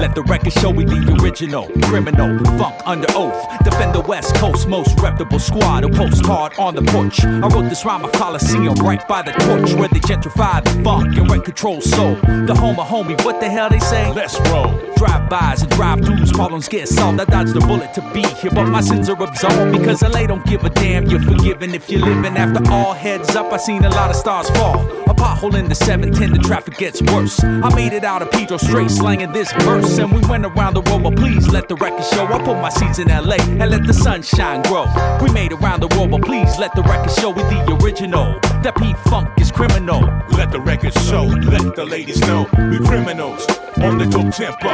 Let 0.00 0.14
the 0.14 0.22
record 0.22 0.54
show 0.54 0.70
we 0.70 0.84
the 0.86 1.18
original 1.20 1.68
criminal. 1.82 2.38
Funk 2.56 2.74
under 2.86 3.06
oath. 3.10 3.46
Defend 3.62 3.94
the 3.94 4.00
West 4.00 4.34
Coast 4.36 4.66
most 4.66 4.98
reputable 4.98 5.38
squad 5.38 5.84
who 5.84 5.90
post 5.90 6.24
hard 6.24 6.58
on 6.58 6.74
the 6.74 6.80
porch. 6.80 7.22
I 7.22 7.46
wrote 7.48 7.68
this 7.68 7.84
rhyme 7.84 8.02
of 8.02 8.12
Coliseum 8.12 8.76
right 8.76 9.06
by 9.06 9.20
the 9.20 9.32
torch 9.32 9.74
where 9.74 9.88
they 9.88 10.00
gentrify 10.00 10.64
the 10.64 10.82
funk 10.82 11.18
and 11.18 11.30
rent 11.30 11.44
control 11.44 11.82
soul. 11.82 12.14
The 12.14 12.54
home 12.54 12.80
of 12.80 12.86
homie, 12.86 13.22
what 13.26 13.40
the 13.40 13.50
hell 13.50 13.68
they 13.68 13.78
say? 13.78 14.10
Let's 14.14 14.40
roll. 14.48 14.72
Drive-bys 14.96 15.62
and 15.62 15.70
drive-throughs, 15.72 16.32
problems 16.32 16.68
get 16.68 16.88
solved. 16.88 17.20
I 17.20 17.26
dodged 17.26 17.52
the 17.52 17.60
bullet 17.60 17.92
to 17.94 18.00
be 18.14 18.22
here, 18.40 18.50
but 18.52 18.64
my 18.64 18.80
sins 18.80 19.10
are 19.10 19.22
absolved 19.22 19.78
because 19.78 20.02
LA 20.02 20.26
don't 20.26 20.44
give 20.46 20.64
a 20.64 20.70
damn. 20.70 21.06
You're 21.06 21.22
forgiven 21.22 21.74
if 21.74 21.90
you're 21.90 22.00
living 22.00 22.38
after 22.38 22.62
all 22.72 22.94
heads 22.94 23.36
up. 23.36 23.52
I 23.52 23.58
seen 23.58 23.84
a 23.84 23.90
lot 23.90 24.08
of 24.08 24.16
stars 24.16 24.48
fall. 24.50 24.80
A 25.10 25.14
pothole 25.14 25.58
in 25.58 25.68
the 25.68 25.74
710, 25.74 26.32
the 26.32 26.38
traffic 26.38 26.76
gets 26.76 27.02
worse. 27.02 27.42
I 27.42 27.74
made 27.74 27.92
it 27.92 28.04
out 28.04 28.22
of 28.22 28.30
Pedro 28.30 28.58
straight 28.58 28.90
slanging 28.90 29.32
this 29.32 29.50
verse, 29.52 29.89
and 29.98 30.12
we 30.12 30.20
went 30.28 30.44
around 30.44 30.74
the 30.74 30.80
world. 30.82 31.02
But 31.02 31.16
please 31.16 31.48
let 31.48 31.68
the 31.68 31.76
record 31.76 32.04
show. 32.04 32.26
I 32.26 32.38
put 32.38 32.60
my 32.60 32.68
seeds 32.68 32.98
in 32.98 33.08
LA 33.08 33.36
and 33.60 33.70
let 33.70 33.86
the 33.86 33.94
sunshine 33.94 34.62
grow. 34.62 34.86
We 35.22 35.30
made 35.32 35.52
around 35.52 35.80
the 35.80 35.88
world, 35.96 36.10
but 36.10 36.22
please 36.22 36.58
let 36.58 36.74
the 36.74 36.82
record 36.82 37.10
show 37.10 37.30
we 37.30 37.42
the 37.42 37.78
original. 37.82 38.38
That 38.62 38.76
P 38.76 38.94
Funk 39.08 39.28
is 39.40 39.50
criminal. 39.50 40.00
Let 40.30 40.50
the 40.52 40.60
record 40.60 40.94
show, 40.94 41.24
let 41.24 41.74
the 41.74 41.84
ladies 41.84 42.20
know 42.20 42.46
we 42.70 42.78
criminals 42.78 43.46
on 43.78 43.98
the 43.98 44.06
dope 44.06 44.34
tempo. 44.34 44.70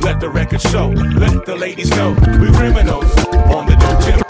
Let 0.00 0.20
the 0.20 0.30
record 0.30 0.60
show, 0.60 0.88
let 0.88 1.46
the 1.46 1.56
ladies 1.56 1.90
know 1.90 2.12
we 2.40 2.50
criminals 2.52 3.10
on 3.50 3.66
the 3.66 3.76
dope 3.76 4.00
tempo. 4.04 4.23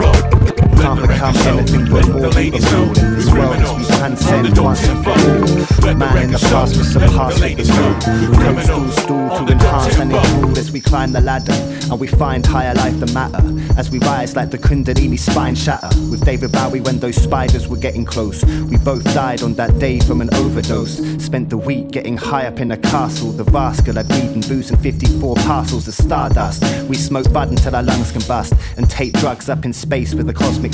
Can't 0.85 1.01
become 1.01 1.37
anything 1.37 1.91
but 1.91 2.07
more 2.09 2.21
the 2.21 2.31
ladies 2.31 2.71
know 2.71 2.85
beautiful 2.93 3.09
in 3.09 3.15
this 3.15 3.33
world 3.33 3.57
as 3.57 3.73
we 3.73 3.75
criminals 3.75 3.75
on 3.75 3.83
the 3.83 3.89
transcend 3.89 4.59
once 4.59 4.89
and 4.89 5.05
for 5.05 5.11
all. 5.11 5.97
Man 5.97 6.25
in 6.25 6.31
the 6.33 6.39
past 6.39 6.77
was 6.77 6.93
the 6.93 7.01
surpassing 7.01 7.57
the 7.57 7.65
moon. 7.73 8.31
we 8.31 8.37
criminals 8.37 8.97
stool 8.97 9.29
to 9.29 9.53
enhance 9.53 9.99
and 9.99 10.13
improve 10.13 10.59
as 10.59 10.71
we 10.73 10.81
climb 10.81 11.13
the 11.13 11.21
ladder 11.21 11.53
and 11.53 12.01
we 12.01 12.07
find 12.07 12.45
higher 12.45 12.75
life 12.75 12.99
the 13.01 13.11
matter 13.15 13.43
as 13.79 13.91
we 13.91 13.99
rise 14.01 14.37
like 14.37 14.51
the 14.51 14.59
Kundalini 14.59 15.19
spine 15.19 15.55
shatter. 15.55 15.89
With 16.11 16.25
David 16.25 16.53
Bowie 16.53 16.81
when 16.81 16.99
those 16.99 17.17
spiders 17.17 17.69
were 17.69 17.77
getting 17.77 18.05
close, 18.05 18.45
we 18.45 18.77
both 18.77 19.05
died 19.15 19.43
on 19.43 19.55
that 19.55 19.79
day 19.79 20.01
from 20.01 20.21
an 20.21 20.33
overdose. 20.35 20.99
Spent 21.23 21.51
the 21.51 21.59
week 21.59 21.91
getting 21.91 22.17
high 22.17 22.47
up 22.47 22.61
in 22.61 22.71
a 22.73 22.77
castle, 22.77 23.33
the 23.33 23.45
vascular 23.45 24.05
bleeding 24.05 24.43
booze 24.43 24.71
and 24.71 24.81
54 24.81 25.37
parcels 25.37 25.89
of 25.89 25.95
stardust. 25.95 26.63
We 26.89 26.97
smoke 26.97 27.33
bud 27.33 27.49
until 27.49 27.77
our 27.77 27.83
lungs 27.83 28.13
can 28.13 28.23
bust 28.29 28.55
and 28.77 28.89
take 28.91 29.13
drugs 29.15 29.49
up 29.49 29.65
in 29.65 29.73
space 29.73 30.15
with 30.15 30.29
a 30.29 30.35
cosmic 30.35 30.74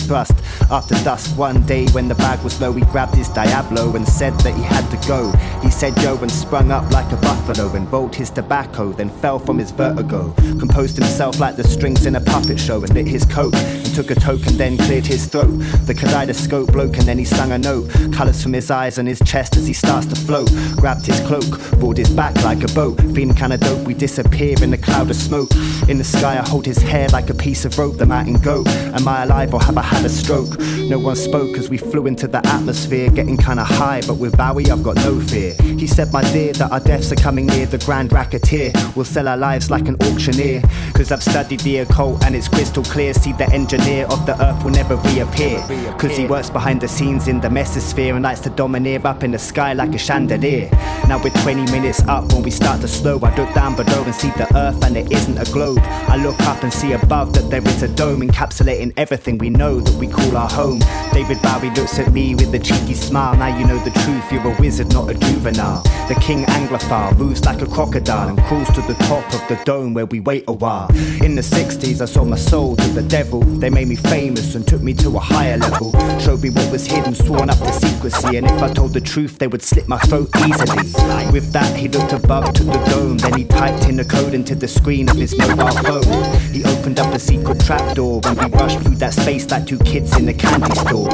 After 0.71 0.95
dusk 1.05 1.37
one 1.37 1.65
day 1.67 1.87
when 1.89 2.09
the 2.09 2.15
bag 2.15 2.43
was 2.43 2.61
low, 2.61 2.73
he 2.73 2.83
grabbed 2.87 3.15
his 3.15 3.29
Diablo 3.29 3.95
and 3.97 4.07
said 4.07 4.33
that 4.41 4.55
he 4.55 4.63
had 4.63 4.89
to 4.91 5.09
go. 5.09 5.33
He 5.63 5.71
said 5.71 5.97
yo 6.03 6.17
and 6.19 6.31
sprung 6.31 6.71
up 6.71 6.91
like 6.93 7.11
a 7.13 7.17
buffalo 7.17 7.75
and 7.75 7.91
rolled 7.93 8.15
his 8.15 8.31
tobacco, 8.31 8.93
then 8.93 9.09
fell 9.09 9.39
from 9.39 9.59
his 9.59 9.71
vertigo. 9.71 10.33
Composed 10.59 10.97
himself 10.97 11.39
like 11.41 11.57
the 11.57 11.65
strings 11.65 12.07
in 12.07 12.17
a 12.17 12.21
puppet 12.21 12.59
show 12.59 12.83
and 12.83 12.93
lit 12.95 13.07
his 13.07 13.25
coke 13.25 13.55
and 13.55 13.95
took 13.95 14.11
a 14.11 14.15
token, 14.15 14.57
then 14.57 14.77
cleared 14.79 15.07
his 15.07 15.27
throat. 15.27 15.51
The 15.87 15.95
kaleidoscope 15.95 16.73
broke 16.73 16.97
and 16.97 17.07
then 17.07 17.19
he 17.19 17.25
sang 17.25 17.53
a 17.53 17.59
note. 17.59 17.91
Colours 18.13 18.43
from 18.43 18.53
his 18.53 18.71
eyes 18.71 18.99
and 18.99 19.07
his 19.09 19.21
chest 19.25 19.57
as 19.57 19.67
he 19.67 19.73
starts 19.73 20.07
to 20.07 20.17
float. 20.17 20.51
Grabbed 20.77 21.07
his 21.07 21.21
cloak, 21.21 21.73
rolled 21.81 21.99
his 21.99 22.11
back 22.11 22.35
like 22.43 22.63
a 22.63 22.73
boat. 22.75 22.99
Feeling 23.15 23.35
kinda 23.35 23.59
dope, 23.59 23.87
we 23.87 23.95
disappear 23.95 24.57
in 24.63 24.73
a 24.73 24.79
cloud 24.79 25.11
of 25.11 25.17
smoke. 25.17 25.51
In 25.89 25.99
the 25.99 26.05
sky, 26.05 26.39
I 26.39 26.49
hold 26.49 26.67
his 26.67 26.79
hair 26.79 27.09
like 27.09 27.31
a 27.31 27.35
piece 27.35 27.65
of 27.65 27.79
rope, 27.79 27.97
the 27.99 28.07
mountain 28.07 28.35
goat. 28.35 28.69
Am 28.69 29.07
I 29.07 29.25
alive 29.25 29.55
or 29.55 29.61
have 29.63 29.77
I 29.77 29.83
had 29.91 30.05
a 30.05 30.09
stroke? 30.09 30.59
No 30.89 30.99
one 30.99 31.17
spoke 31.17 31.59
as 31.59 31.69
we 31.69 31.77
flew 31.77 32.07
into 32.07 32.27
the 32.27 32.45
atmosphere, 32.47 33.11
getting 33.11 33.37
kinda 33.37 33.65
high, 33.65 34.01
but 34.07 34.17
with 34.19 34.37
Bowie, 34.37 34.71
I've 34.71 34.83
got 34.83 34.97
no 34.97 35.21
fear. 35.21 35.55
He 35.63 35.87
said, 35.87 36.13
My 36.13 36.23
dear, 36.33 36.53
that 36.55 36.71
our 36.73 36.81
deaths 36.81 37.13
are 37.13 37.17
coming 37.17 37.47
near. 37.47 37.67
The 37.67 37.79
grand 37.79 38.13
racketeer 38.13 38.73
We'll 38.95 39.05
sell 39.05 39.29
our 39.29 39.37
lives 39.37 39.71
like 39.71 39.89
an 39.89 39.97
auctioneer. 40.03 40.63
Cause 40.95 41.13
I've 41.13 41.23
studied 41.23 41.61
the 41.61 41.79
occult 41.79 42.25
and 42.25 42.35
it's 42.35 42.49
crystal 42.49 42.83
clear. 42.83 43.15
See 43.15 43.33
the 43.33 43.49
engineer 43.53 44.07
of 44.07 44.27
the 44.27 44.41
earth 44.43 44.65
will 44.65 44.73
never 44.73 44.97
reappear. 44.97 45.61
Cause 45.99 46.17
he 46.17 46.27
works 46.27 46.51
behind 46.51 46.81
the 46.81 46.89
scenes 46.89 47.29
in 47.29 47.41
the 47.41 47.49
mesosphere 47.49 48.15
and 48.15 48.23
likes 48.23 48.41
to 48.41 48.51
domineer 48.51 49.01
up 49.05 49.23
in 49.23 49.31
the 49.31 49.39
sky 49.39 49.73
like 49.73 49.95
a 49.95 49.99
chandelier. 49.99 50.69
Now 51.09 51.23
we're 51.23 51.31
20 51.31 51.71
minutes 51.73 52.03
up 52.09 52.33
when 52.33 52.43
we 52.43 52.51
start 52.51 52.81
to 52.83 52.89
slow. 52.89 53.19
I 53.23 53.35
look 53.37 53.53
down 53.55 53.77
below 53.77 54.03
and 54.05 54.15
see 54.15 54.31
the 54.31 54.49
earth 54.57 54.85
and 54.85 54.97
it 54.97 55.11
isn't 55.13 55.39
a 55.39 55.51
globe. 55.53 55.79
I 55.81 56.17
look 56.17 56.41
up 56.43 56.63
and 56.63 56.73
see 56.73 56.93
above 56.93 57.33
that 57.35 57.51
there 57.51 57.67
is 57.67 57.83
a 57.83 57.89
dome 57.89 58.21
encapsulating 58.21 58.93
everything 58.97 59.39
we 59.39 59.51
know 59.51 59.80
that 59.81 59.95
we 59.97 60.07
call 60.07 60.37
our 60.37 60.49
home. 60.49 60.81
David 61.13 61.41
Bowie 61.43 61.71
looks 61.71 61.99
at 61.99 62.13
me 62.13 62.35
with 62.35 62.55
a 62.55 62.59
cheeky 62.59 62.95
smile. 62.95 63.37
Now 63.37 63.57
you 63.59 63.67
know 63.67 63.83
the 63.85 63.91
truth, 63.91 64.33
you're 64.33 64.47
a 64.47 64.61
wizard, 64.61 64.93
not 64.93 65.11
a 65.11 65.15
juvenile. 65.15 65.83
The 66.09 66.15
king 66.21 66.45
Anglophile 66.45 67.17
moves 67.19 67.45
like 67.45 67.63
a 67.63 67.67
crocodile 67.67 68.29
and 68.29 68.39
crawls 68.45 68.69
to 68.71 68.83
the 68.83 68.95
top 69.05 69.25
of 69.35 69.47
the 69.49 69.61
dome 69.65 69.95
where 69.95 70.07
we 70.07 70.21
wait 70.21 70.45
a 70.49 70.53
while. 70.53 70.89
In 71.23 71.35
the 71.35 71.43
60s, 71.43 72.01
I 72.01 72.05
sold 72.05 72.29
my 72.29 72.37
soul 72.37 72.77
to 72.77 72.89
the 72.89 73.03
devil. 73.03 73.41
They 73.41 73.71
made 73.71 73.89
me 73.89 73.97
famous 73.97 74.55
and 74.55 74.67
took 74.67 74.83
me 74.83 74.95
to 74.95 75.17
a 75.17 75.21
higher 75.21 75.57
level. 75.57 75.93
Showed 76.19 76.43
me 76.43 76.51
what 76.51 76.71
was 76.73 76.87
hidden, 76.87 77.15
sworn 77.15 77.51
up 77.51 77.59
to 77.59 77.73
secrecy. 77.73 78.37
And 78.37 78.47
if 78.47 78.63
I 78.63 78.73
told 78.73 78.93
the 78.93 79.01
truth, 79.01 79.39
they 79.39 79.47
would 79.47 79.63
slit 79.63 79.89
my 79.89 79.99
throat 79.99 80.29
easily. 80.39 81.31
With 81.33 81.53
that, 81.53 81.77
he 81.77 81.89
looked 81.89 82.13
above 82.13 82.53
to 82.55 82.65
the 82.65 82.79
dome. 82.91 83.19
Then 83.19 83.35
he 83.35 83.45
typed 83.45 83.89
in 83.89 84.01
a 84.01 84.05
code 84.05 84.35
into 84.35 84.55
the 84.55 84.69
screen 84.69 85.09
of 85.09 85.17
his 85.17 85.37
mobile 85.37 85.71
phone. 85.71 86.41
He 86.53 86.63
up 87.01 87.15
a 87.15 87.19
secret 87.19 87.59
trapdoor 87.61 88.21
when 88.21 88.37
we 88.37 88.59
rushed 88.59 88.79
through 88.81 88.97
that 88.97 89.15
space 89.15 89.51
like 89.51 89.67
two 89.67 89.79
kids 89.79 90.17
in 90.19 90.29
a 90.29 90.35
candy 90.35 90.75
store. 90.77 91.09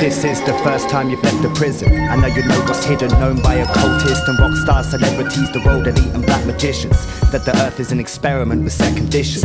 This 0.00 0.24
is 0.24 0.40
the 0.42 0.54
first 0.64 0.88
time 0.88 1.10
you've 1.10 1.22
left 1.22 1.42
the 1.42 1.50
prison. 1.50 1.92
I 2.08 2.16
know 2.16 2.28
you 2.28 2.42
know 2.44 2.58
what's 2.62 2.84
hidden, 2.84 3.10
known 3.20 3.42
by 3.42 3.56
occultists 3.56 4.26
and 4.26 4.38
rock 4.38 4.54
stars, 4.56 4.90
celebrities, 4.90 5.52
the 5.52 5.62
world 5.64 5.86
elite 5.86 6.14
and 6.14 6.24
black 6.24 6.44
magicians. 6.46 6.96
That 7.30 7.44
the 7.44 7.54
earth 7.62 7.78
is 7.78 7.92
an 7.92 8.00
experiment 8.00 8.64
with 8.64 8.72
set 8.72 8.96
conditions. 8.96 9.44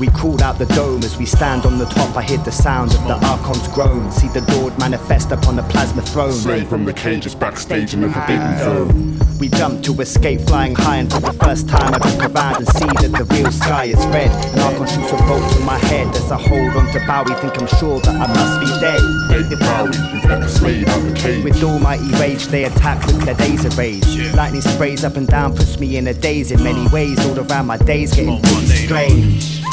We 0.00 0.08
crawled 0.08 0.42
out 0.42 0.58
the 0.58 0.66
dome 0.66 1.04
as 1.04 1.16
we 1.16 1.26
stand 1.26 1.64
on 1.64 1.78
the 1.78 1.86
top. 1.86 2.16
I 2.16 2.22
hear 2.22 2.38
the 2.38 2.52
sound 2.52 2.92
of 2.92 3.04
the 3.04 3.14
Archon's 3.26 3.68
groan. 3.68 4.10
See 4.10 4.28
the 4.28 4.42
Lord 4.56 4.76
manifest 4.78 5.30
upon 5.30 5.56
the 5.56 5.62
plasma 5.64 6.02
throne. 6.02 6.32
Straight 6.32 6.66
from 6.66 6.84
the 6.84 6.92
cages 6.92 7.34
backstage 7.34 7.94
in 7.94 8.00
the 8.00 8.10
forbidden 8.10 8.58
zone. 8.58 9.25
We 9.38 9.48
jump 9.50 9.82
to 9.84 9.92
escape, 10.00 10.40
flying 10.42 10.74
high, 10.74 10.96
and 10.96 11.12
for 11.12 11.20
the 11.20 11.32
first 11.32 11.68
time 11.68 11.92
I 11.92 11.98
look 11.98 12.34
around 12.34 12.56
and 12.56 12.68
see 12.68 12.86
that 12.86 13.12
the 13.12 13.24
real 13.34 13.52
sky 13.52 13.84
is 13.84 14.06
red. 14.06 14.30
And 14.30 14.60
I 14.60 14.72
can 14.74 14.86
shoots 14.86 15.12
a 15.12 15.16
bolt 15.26 15.52
to 15.52 15.60
my 15.60 15.78
head 15.78 16.08
as 16.16 16.32
I 16.32 16.40
hold 16.40 16.72
on 16.76 16.86
to 16.92 17.00
Bowie, 17.06 17.34
think 17.40 17.60
I'm 17.60 17.66
sure 17.78 18.00
that 18.00 18.14
I 18.14 18.26
must 18.26 18.60
be 18.60 18.68
dead. 18.80 19.00
David 19.28 19.58
Bowie, 19.58 19.96
you've 20.12 20.24
never 20.24 20.90
out 20.90 21.02
the 21.08 21.14
cage. 21.14 21.44
With 21.44 21.62
almighty 21.62 22.10
rage, 22.18 22.46
they 22.46 22.64
attack 22.64 23.04
with 23.06 23.20
their 23.22 23.34
laser 23.34 23.68
rays. 23.70 24.34
Lightning 24.34 24.62
sprays 24.62 25.04
up 25.04 25.16
and 25.16 25.26
down, 25.26 25.54
puts 25.54 25.78
me 25.78 25.98
in 25.98 26.06
a 26.06 26.14
daze 26.14 26.50
in 26.50 26.62
many 26.62 26.88
ways. 26.88 27.18
All 27.26 27.38
around 27.38 27.66
my 27.66 27.76
days 27.76 28.14
getting 28.14 28.40
pretty 28.40 28.66
strange. 28.66 29.65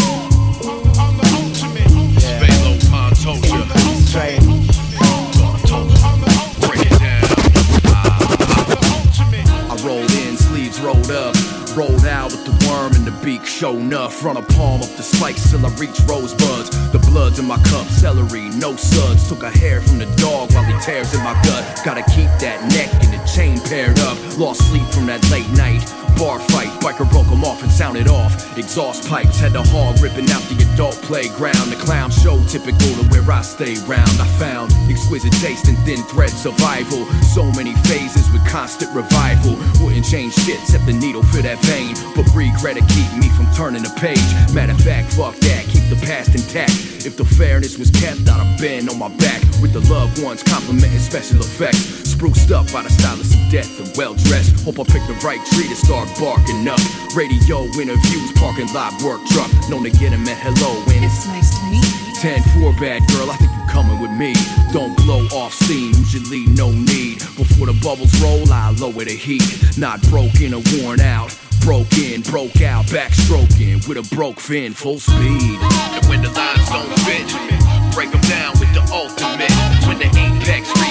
Beak, 13.23 13.45
show 13.45 13.77
enough. 13.77 14.23
Run 14.23 14.37
a 14.37 14.41
palm 14.41 14.81
up 14.81 14.89
the 14.97 15.03
spikes 15.03 15.49
till 15.49 15.65
I 15.65 15.69
reach 15.75 15.99
rosebuds. 16.05 16.69
The 16.91 16.99
blood's 16.99 17.39
in 17.39 17.45
my 17.45 17.57
cup, 17.63 17.87
celery, 17.87 18.49
no 18.49 18.75
suds. 18.75 19.27
Took 19.27 19.43
a 19.43 19.49
hair 19.49 19.81
from 19.81 19.97
the 19.97 20.05
dog 20.17 20.53
while 20.53 20.63
he 20.63 20.77
tears 20.81 21.13
in 21.13 21.23
my 21.23 21.33
gut. 21.43 21.81
Gotta 21.85 22.03
keep 22.11 22.29
that 22.39 22.61
neck 22.71 22.91
and 23.03 23.13
the 23.13 23.25
chain 23.25 23.59
paired 23.61 23.99
up. 23.99 24.17
Lost 24.37 24.61
sleep 24.69 24.87
from 24.89 25.05
that 25.07 25.23
late 25.31 25.49
night. 25.51 26.02
Bar 26.23 26.39
fight, 26.39 26.71
biker 26.79 27.03
broke 27.11 27.27
him 27.27 27.43
off 27.43 27.63
and 27.63 27.69
sounded 27.69 28.07
off. 28.07 28.57
Exhaust 28.57 29.09
pipes 29.09 29.41
had 29.41 29.51
the 29.51 29.61
hog 29.61 29.99
ripping 29.99 30.31
out 30.31 30.41
the 30.43 30.55
adult 30.71 30.95
playground. 31.03 31.67
The 31.67 31.75
clown 31.75 32.11
show 32.11 32.41
typical 32.47 32.95
to 32.95 33.03
where 33.11 33.29
I 33.29 33.41
stay 33.41 33.75
round. 33.83 34.07
I 34.23 34.27
found 34.39 34.71
exquisite 34.87 35.33
taste 35.43 35.67
and 35.67 35.77
thin 35.79 36.01
thread 36.03 36.29
survival. 36.29 37.03
So 37.35 37.43
many 37.59 37.75
phases 37.83 38.31
with 38.31 38.39
constant 38.47 38.95
revival. 38.95 39.59
Wouldn't 39.83 40.05
change 40.05 40.33
shit 40.35 40.61
except 40.61 40.85
the 40.85 40.93
needle 40.93 41.23
for 41.23 41.41
that 41.41 41.59
vein. 41.67 41.93
But 42.15 42.23
regret 42.31 42.79
to 42.79 42.85
keep 42.87 43.11
me 43.19 43.27
from 43.35 43.51
turning 43.51 43.83
the 43.83 43.91
page. 43.99 44.23
Matter 44.55 44.71
of 44.71 44.79
fact, 44.79 45.11
fuck 45.11 45.35
that, 45.43 45.65
keep 45.67 45.83
the 45.91 45.99
past 46.07 46.31
intact. 46.31 47.03
If 47.03 47.17
the 47.17 47.25
fairness 47.25 47.77
was 47.77 47.91
kept, 47.91 48.23
I'd 48.31 48.39
have 48.39 48.61
been 48.61 48.87
on 48.87 48.97
my 48.97 49.09
back 49.19 49.42
with 49.63 49.71
the 49.71 49.79
loved 49.91 50.21
ones 50.21 50.43
complimenting 50.43 50.99
special 50.99 51.39
effects. 51.39 52.03
Spruced 52.03 52.51
up 52.51 52.67
by 52.73 52.83
the 52.83 52.89
stylist 52.91 53.33
of 53.33 53.49
death 53.49 53.79
and 53.79 53.89
well 53.95 54.13
dressed. 54.27 54.59
Hope 54.67 54.77
I 54.77 54.83
picked 54.83 55.07
the 55.07 55.15
right 55.23 55.39
tree 55.55 55.71
to 55.71 55.75
start 55.75 56.11
barking 56.19 56.67
up. 56.67 56.83
Radio 57.15 57.63
interviews, 57.79 58.31
parking 58.35 58.67
lot 58.75 58.91
work 59.01 59.23
truck. 59.31 59.49
Known 59.71 59.87
to 59.87 59.89
get 59.89 60.11
him 60.11 60.27
at 60.27 60.37
hello 60.43 60.83
and 60.91 61.07
it's 61.07 61.25
nice 61.31 61.55
to 61.57 61.63
meet 61.71 61.87
you. 61.87 62.13
10 62.19 62.43
4 62.59 62.75
bad 62.75 63.01
girl, 63.07 63.31
I 63.31 63.35
think 63.39 63.51
you're 63.55 63.71
coming 63.71 63.99
with 64.03 64.11
me. 64.11 64.35
Don't 64.75 64.95
blow 64.97 65.23
off 65.31 65.53
steam, 65.53 65.95
usually 65.95 66.45
no 66.53 66.69
need. 66.69 67.23
Before 67.39 67.67
the 67.67 67.77
bubbles 67.81 68.11
roll, 68.19 68.43
I 68.51 68.75
lower 68.75 69.07
the 69.07 69.15
heat. 69.15 69.47
Not 69.77 70.03
broken 70.11 70.53
or 70.53 70.61
worn 70.75 70.99
out. 70.99 71.31
Broke 71.63 71.95
in, 71.97 72.21
broke 72.23 72.61
out, 72.61 72.85
backstroking 72.91 73.87
with 73.87 73.97
a 73.97 74.15
broke 74.15 74.39
fin, 74.39 74.73
full 74.73 74.99
speed. 74.99 75.59
And 75.95 76.05
when 76.11 76.21
the 76.21 76.31
lines 76.35 76.67
don't 76.67 76.91
fit, 77.07 77.82
break 77.93 78.11
them 78.11 78.21
down 78.21 78.53
with 78.59 78.73
the 78.73 78.81
ultimate. 78.91 79.51
When 79.87 79.99
the 79.99 80.09
apex 80.17 80.82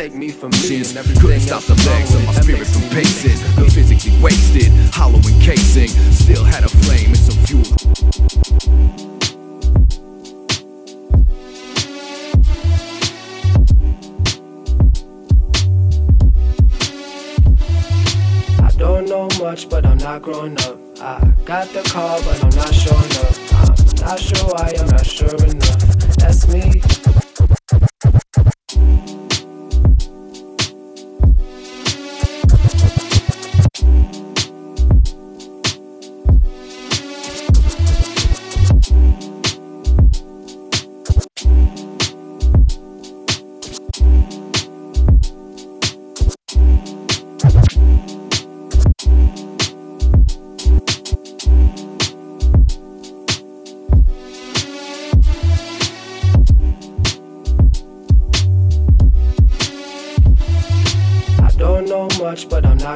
take 0.00 0.14
me 0.14 0.30
from 0.30 0.48
me. 0.64 0.80
And 0.80 0.96
everything 0.96 1.20
couldn't 1.20 1.40
stop 1.40 1.62
the 1.64 1.74
legs 1.74 2.14
of 2.14 2.24
my 2.24 2.32
spirit 2.32 2.66
from 2.66 2.88
pacing. 2.88 3.36
I'm 3.58 3.68
physically 3.68 4.16
wasted, 4.22 4.72
hollow. 4.94 5.20
Still 5.20 6.19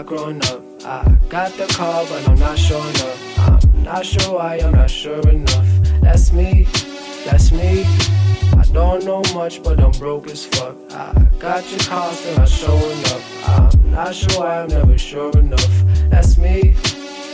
growing 0.04 0.42
up. 0.44 0.60
I 0.84 1.16
got 1.28 1.52
the 1.52 1.66
call, 1.66 2.06
but 2.06 2.28
I'm 2.28 2.38
not 2.38 2.58
showing 2.58 2.96
up. 2.96 3.18
I'm 3.38 3.84
not 3.84 4.04
sure 4.04 4.34
why, 4.34 4.58
I'm 4.58 4.72
not 4.72 4.90
sure 4.90 5.26
enough. 5.28 5.68
That's 6.02 6.32
me, 6.32 6.64
that's 7.24 7.52
me. 7.52 7.84
I 8.56 8.64
don't 8.72 9.04
know 9.04 9.22
much, 9.34 9.62
but 9.62 9.80
I'm 9.80 9.92
broke 9.92 10.26
as 10.28 10.44
fuck. 10.44 10.76
I 10.90 11.26
got 11.38 11.68
your 11.70 11.80
call, 11.80 12.12
still 12.12 12.36
not 12.36 12.48
showing 12.48 13.04
up. 13.06 13.22
I'm 13.48 13.90
not 13.90 14.14
sure 14.14 14.40
why, 14.40 14.60
I'm 14.60 14.68
never 14.68 14.98
sure 14.98 15.36
enough. 15.38 15.84
That's 16.10 16.36
me, 16.36 16.74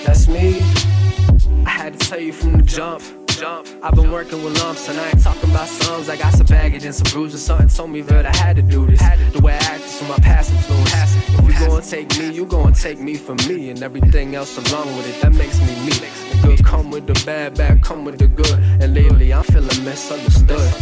that's 0.06 0.28
me. 0.28 0.60
I 1.66 1.70
had 1.70 1.98
to 1.98 2.08
tell 2.08 2.20
you 2.20 2.32
from 2.32 2.58
the 2.58 2.62
jump. 2.62 3.02
I've 3.42 3.94
been 3.94 4.12
working 4.12 4.44
with 4.44 4.62
lumps 4.62 4.88
and 4.90 5.00
I 5.00 5.08
ain't 5.08 5.22
talking 5.22 5.50
about 5.50 5.66
sums. 5.66 6.10
I 6.10 6.16
got 6.16 6.34
some 6.34 6.46
baggage 6.46 6.84
and 6.84 6.94
some 6.94 7.10
bruises. 7.10 7.42
Something 7.42 7.68
told 7.68 7.90
me 7.90 8.02
that 8.02 8.26
I 8.26 8.36
had 8.36 8.56
to 8.56 8.62
do 8.62 8.86
this. 8.86 9.00
The 9.32 9.40
way 9.40 9.54
I 9.54 9.56
act 9.56 9.84
is 9.84 9.98
from 9.98 10.08
my 10.08 10.18
past 10.18 10.52
influence. 10.52 10.92
If 11.38 11.46
you 11.46 11.66
gon' 11.66 11.82
take 11.82 12.18
me, 12.18 12.34
you 12.34 12.44
gon' 12.44 12.74
take 12.74 12.98
me 12.98 13.14
for 13.14 13.34
me 13.48 13.70
and 13.70 13.82
everything 13.82 14.34
else 14.34 14.58
along 14.58 14.94
with 14.96 15.08
it. 15.08 15.22
That 15.22 15.32
makes 15.32 15.58
me 15.60 15.74
me. 15.86 16.19
Good 16.42 16.64
come 16.64 16.90
with 16.90 17.06
the 17.06 17.22
bad, 17.26 17.56
bad 17.56 17.82
come 17.82 18.04
with 18.04 18.18
the 18.18 18.26
good. 18.26 18.58
And 18.80 18.94
lately 18.94 19.32
I'm 19.32 19.44
feeling 19.44 19.84
misunderstood. 19.84 20.72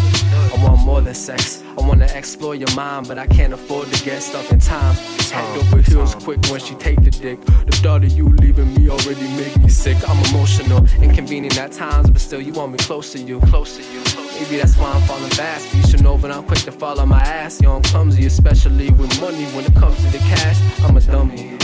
I 0.53 0.65
want 0.65 0.81
more 0.85 1.01
than 1.01 1.15
sex. 1.15 1.63
I 1.79 1.87
wanna 1.87 2.09
explore 2.15 2.55
your 2.55 2.73
mind, 2.75 3.09
but 3.09 3.19
I 3.19 3.27
can't 3.27 3.53
afford 3.53 3.91
to 3.93 4.05
get 4.05 4.23
stuck 4.23 4.51
in 4.51 4.59
time. 4.61 4.95
Hand 5.33 5.59
over 5.61 5.83
heels 5.83 6.15
quick 6.15 6.45
when 6.51 6.61
she 6.61 6.75
take 6.77 7.03
the 7.03 7.11
dick. 7.11 7.41
The 7.45 7.77
thought 7.83 8.05
of 8.05 8.13
you 8.13 8.29
leaving 8.29 8.75
me 8.75 8.89
already 8.89 9.29
make 9.37 9.57
me 9.61 9.69
sick. 9.69 9.97
I'm 10.09 10.19
emotional, 10.27 10.87
inconvenient 11.03 11.59
at 11.59 11.73
times, 11.73 12.11
but 12.11 12.21
still 12.21 12.41
you 12.41 12.53
want 12.53 12.73
me 12.73 12.79
close 12.79 13.13
to 13.13 13.19
you. 13.19 13.41
Close 13.41 13.77
to 13.77 13.83
you. 13.83 14.01
Maybe 14.41 14.57
that's 14.59 14.77
why 14.77 14.93
I'm 14.93 15.03
falling 15.03 15.31
fast. 15.31 15.75
You 15.75 15.83
should 15.83 16.03
know, 16.03 16.17
but 16.17 16.31
I'm 16.31 16.45
quick 16.45 16.61
to 16.61 16.73
fall 16.73 17.01
on 17.01 17.09
my 17.09 17.21
ass. 17.21 17.61
Yo, 17.61 17.75
I'm 17.75 17.83
clumsy, 17.83 18.27
especially 18.27 18.91
with 18.91 19.21
money. 19.21 19.45
When 19.47 19.65
it 19.65 19.75
comes 19.75 19.97
to 20.05 20.11
the 20.11 20.19
cash, 20.19 20.59
I'm 20.85 20.97
a 20.97 21.01
dummy. 21.01 21.59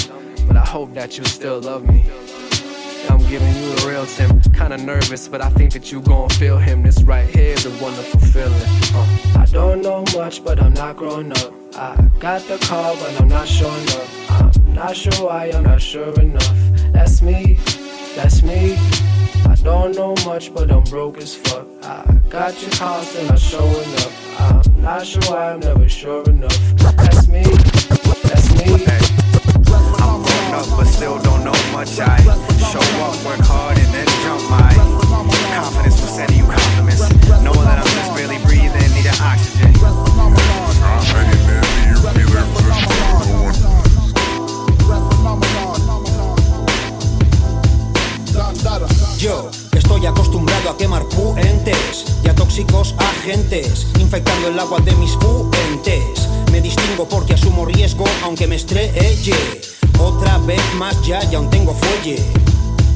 But 0.46 0.56
I 0.56 0.66
hope 0.66 0.92
that 0.94 1.16
you 1.16 1.24
still 1.24 1.60
love 1.60 1.88
me. 1.88 2.04
I'm 3.24 3.30
giving 3.30 3.54
you 3.54 3.74
the 3.74 3.88
real 3.88 4.04
Tim. 4.04 4.38
Kinda 4.52 4.76
nervous, 4.76 5.28
but 5.28 5.40
I 5.40 5.48
think 5.48 5.72
that 5.72 5.90
you 5.90 6.02
gon' 6.02 6.28
feel 6.28 6.58
him. 6.58 6.82
This 6.82 7.02
right 7.02 7.26
here 7.26 7.54
is 7.54 7.64
a 7.64 7.70
wonderful 7.82 8.20
feeling. 8.20 8.52
Uh. 8.92 9.38
I 9.38 9.46
don't 9.46 9.80
know 9.80 10.04
much, 10.14 10.44
but 10.44 10.62
I'm 10.62 10.74
not 10.74 10.98
growing 10.98 11.32
up. 11.32 11.52
I 11.74 12.10
got 12.20 12.42
the 12.42 12.58
call, 12.58 12.94
but 12.96 13.18
I'm 13.18 13.28
not 13.28 13.48
showing 13.48 13.88
up. 13.88 14.08
I'm 14.28 14.74
not 14.74 14.94
sure 14.94 15.26
why, 15.26 15.50
I'm 15.54 15.62
not 15.62 15.80
sure 15.80 16.12
enough. 16.20 16.54
That's 16.92 17.22
me, 17.22 17.54
that's 18.14 18.42
me. 18.42 18.76
I 19.46 19.54
don't 19.62 19.96
know 19.96 20.14
much, 20.26 20.52
but 20.52 20.70
I'm 20.70 20.84
broke 20.84 21.16
as 21.16 21.34
fuck. 21.34 21.66
I 21.82 22.04
got 22.28 22.60
your 22.60 22.72
call, 22.72 23.00
still 23.04 23.26
not 23.26 23.38
showing 23.38 23.94
up. 24.04 24.12
I'm 24.38 24.82
not 24.82 25.06
sure 25.06 25.22
why, 25.30 25.52
I'm 25.52 25.60
never 25.60 25.88
sure 25.88 26.28
enough. 26.28 26.58
That's 26.76 27.26
me, 27.28 27.42
that's 27.42 28.52
me. 28.52 29.03
Up, 30.54 30.66
but 30.78 30.86
still 30.86 31.18
don't 31.18 31.42
know 31.42 31.56
much. 31.72 31.98
I 31.98 32.14
show 32.70 32.78
up, 33.02 33.18
work 33.26 33.40
hard, 33.42 33.76
and 33.76 33.90
then 33.92 34.06
jump 34.22 34.38
my 34.48 34.70
confidence 35.50 35.98
for 35.98 36.06
sending 36.06 36.38
you 36.38 36.46
compliments. 36.46 37.02
Knowing 37.42 37.66
that 37.66 37.82
I'm 37.82 37.90
just 37.90 38.14
barely 38.14 38.38
breathing, 38.46 38.70
need 38.94 39.10
oxygen. 39.18 39.74
Yo 49.18 49.50
estoy 49.72 50.06
acostumbrado 50.06 50.70
a 50.70 50.76
quemar 50.76 51.04
puentes 51.06 52.04
y 52.22 52.28
a 52.28 52.34
tóxicos 52.34 52.94
agentes, 52.98 53.88
infectando 53.98 54.48
el 54.48 54.58
agua 54.60 54.78
de 54.78 54.92
mis 54.96 55.16
fuentes. 55.16 56.28
Me 56.52 56.60
distingo 56.60 57.08
porque 57.08 57.34
asumo 57.34 57.64
riesgo 57.66 58.04
aunque 58.22 58.46
me 58.46 58.54
estrelle. 58.54 59.34
Otra 59.98 60.38
vez 60.38 60.62
más 60.78 61.00
ya, 61.02 61.22
ya 61.30 61.38
aún 61.38 61.50
tengo 61.50 61.74
fuelle. 61.74 62.22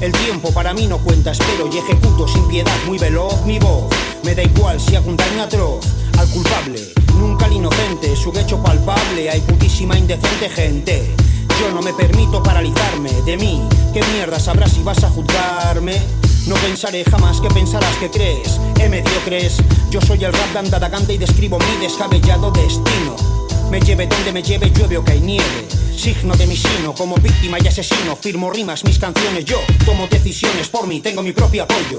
El 0.01 0.13
tiempo 0.13 0.53
para 0.53 0.73
mí 0.73 0.87
no 0.87 0.99
cuenta, 0.99 1.33
espero 1.33 1.69
y 1.73 1.79
ejecuto 1.79 2.29
sin 2.29 2.47
piedad, 2.47 2.77
muy 2.87 2.99
veloz 2.99 3.45
mi 3.45 3.59
voz. 3.59 3.87
Me 4.25 4.35
da 4.35 4.43
igual 4.43 4.81
si 4.81 4.95
hago 4.95 5.09
un 5.09 5.17
daño 5.17 5.43
atroz 5.43 5.85
al 6.19 6.29
culpable, 6.31 6.81
nunca 7.19 7.47
al 7.47 7.53
inocente, 7.53 8.15
su 8.17 8.31
hecho 8.39 8.63
palpable, 8.63 9.31
hay 9.31 9.41
putísima 9.41 9.99
indecente 9.99 10.49
gente. 10.51 11.15
Yo 11.61 11.73
no 11.73 11.83
me 11.83 11.93
permito 11.93 12.43
paralizarme 12.43 13.11
de 13.23 13.37
mí. 13.37 13.63
¿Qué 13.93 14.01
mierda 14.13 14.39
sabrás 14.39 14.73
si 14.73 14.83
vas 14.85 15.03
a 15.03 15.11
juzgarme? 15.11 16.01
No 16.47 16.55
pensaré 16.55 17.05
jamás 17.05 17.41
que 17.41 17.49
pensarás 17.49 17.97
que 17.97 18.11
crees. 18.11 18.61
¿Eh, 18.81 18.89
mediocres? 18.89 19.57
Yo 19.91 20.01
soy 20.01 20.25
el 20.25 20.33
rap 20.33 20.53
dandada 20.55 20.89
canta 20.89 21.13
y 21.13 21.19
describo 21.19 21.59
mi 21.59 21.85
descabellado 21.85 22.53
destino. 22.53 23.38
Me 23.71 23.81
lleve 23.81 24.07
donde 24.07 24.33
me 24.33 24.43
lleve, 24.43 24.71
llueve 24.71 24.97
o 24.97 25.05
cae 25.05 25.21
nieve. 25.21 25.69
Signo 25.95 26.35
de 26.37 26.47
mi 26.47 26.57
sino, 26.57 26.95
como 26.95 27.17
víctima 27.17 27.59
y 27.63 27.67
asesino. 27.67 28.17
Firmo 28.17 28.51
rimas, 28.51 28.85
mis 28.85 28.99
canciones, 28.99 29.45
yo 29.45 29.59
tomo 29.85 30.07
decisiones 30.07 30.69
por 30.69 30.87
mí, 30.87 31.01
tengo 31.01 31.23
mi 31.23 31.33
propio 31.33 31.65
apoyo. 31.65 31.99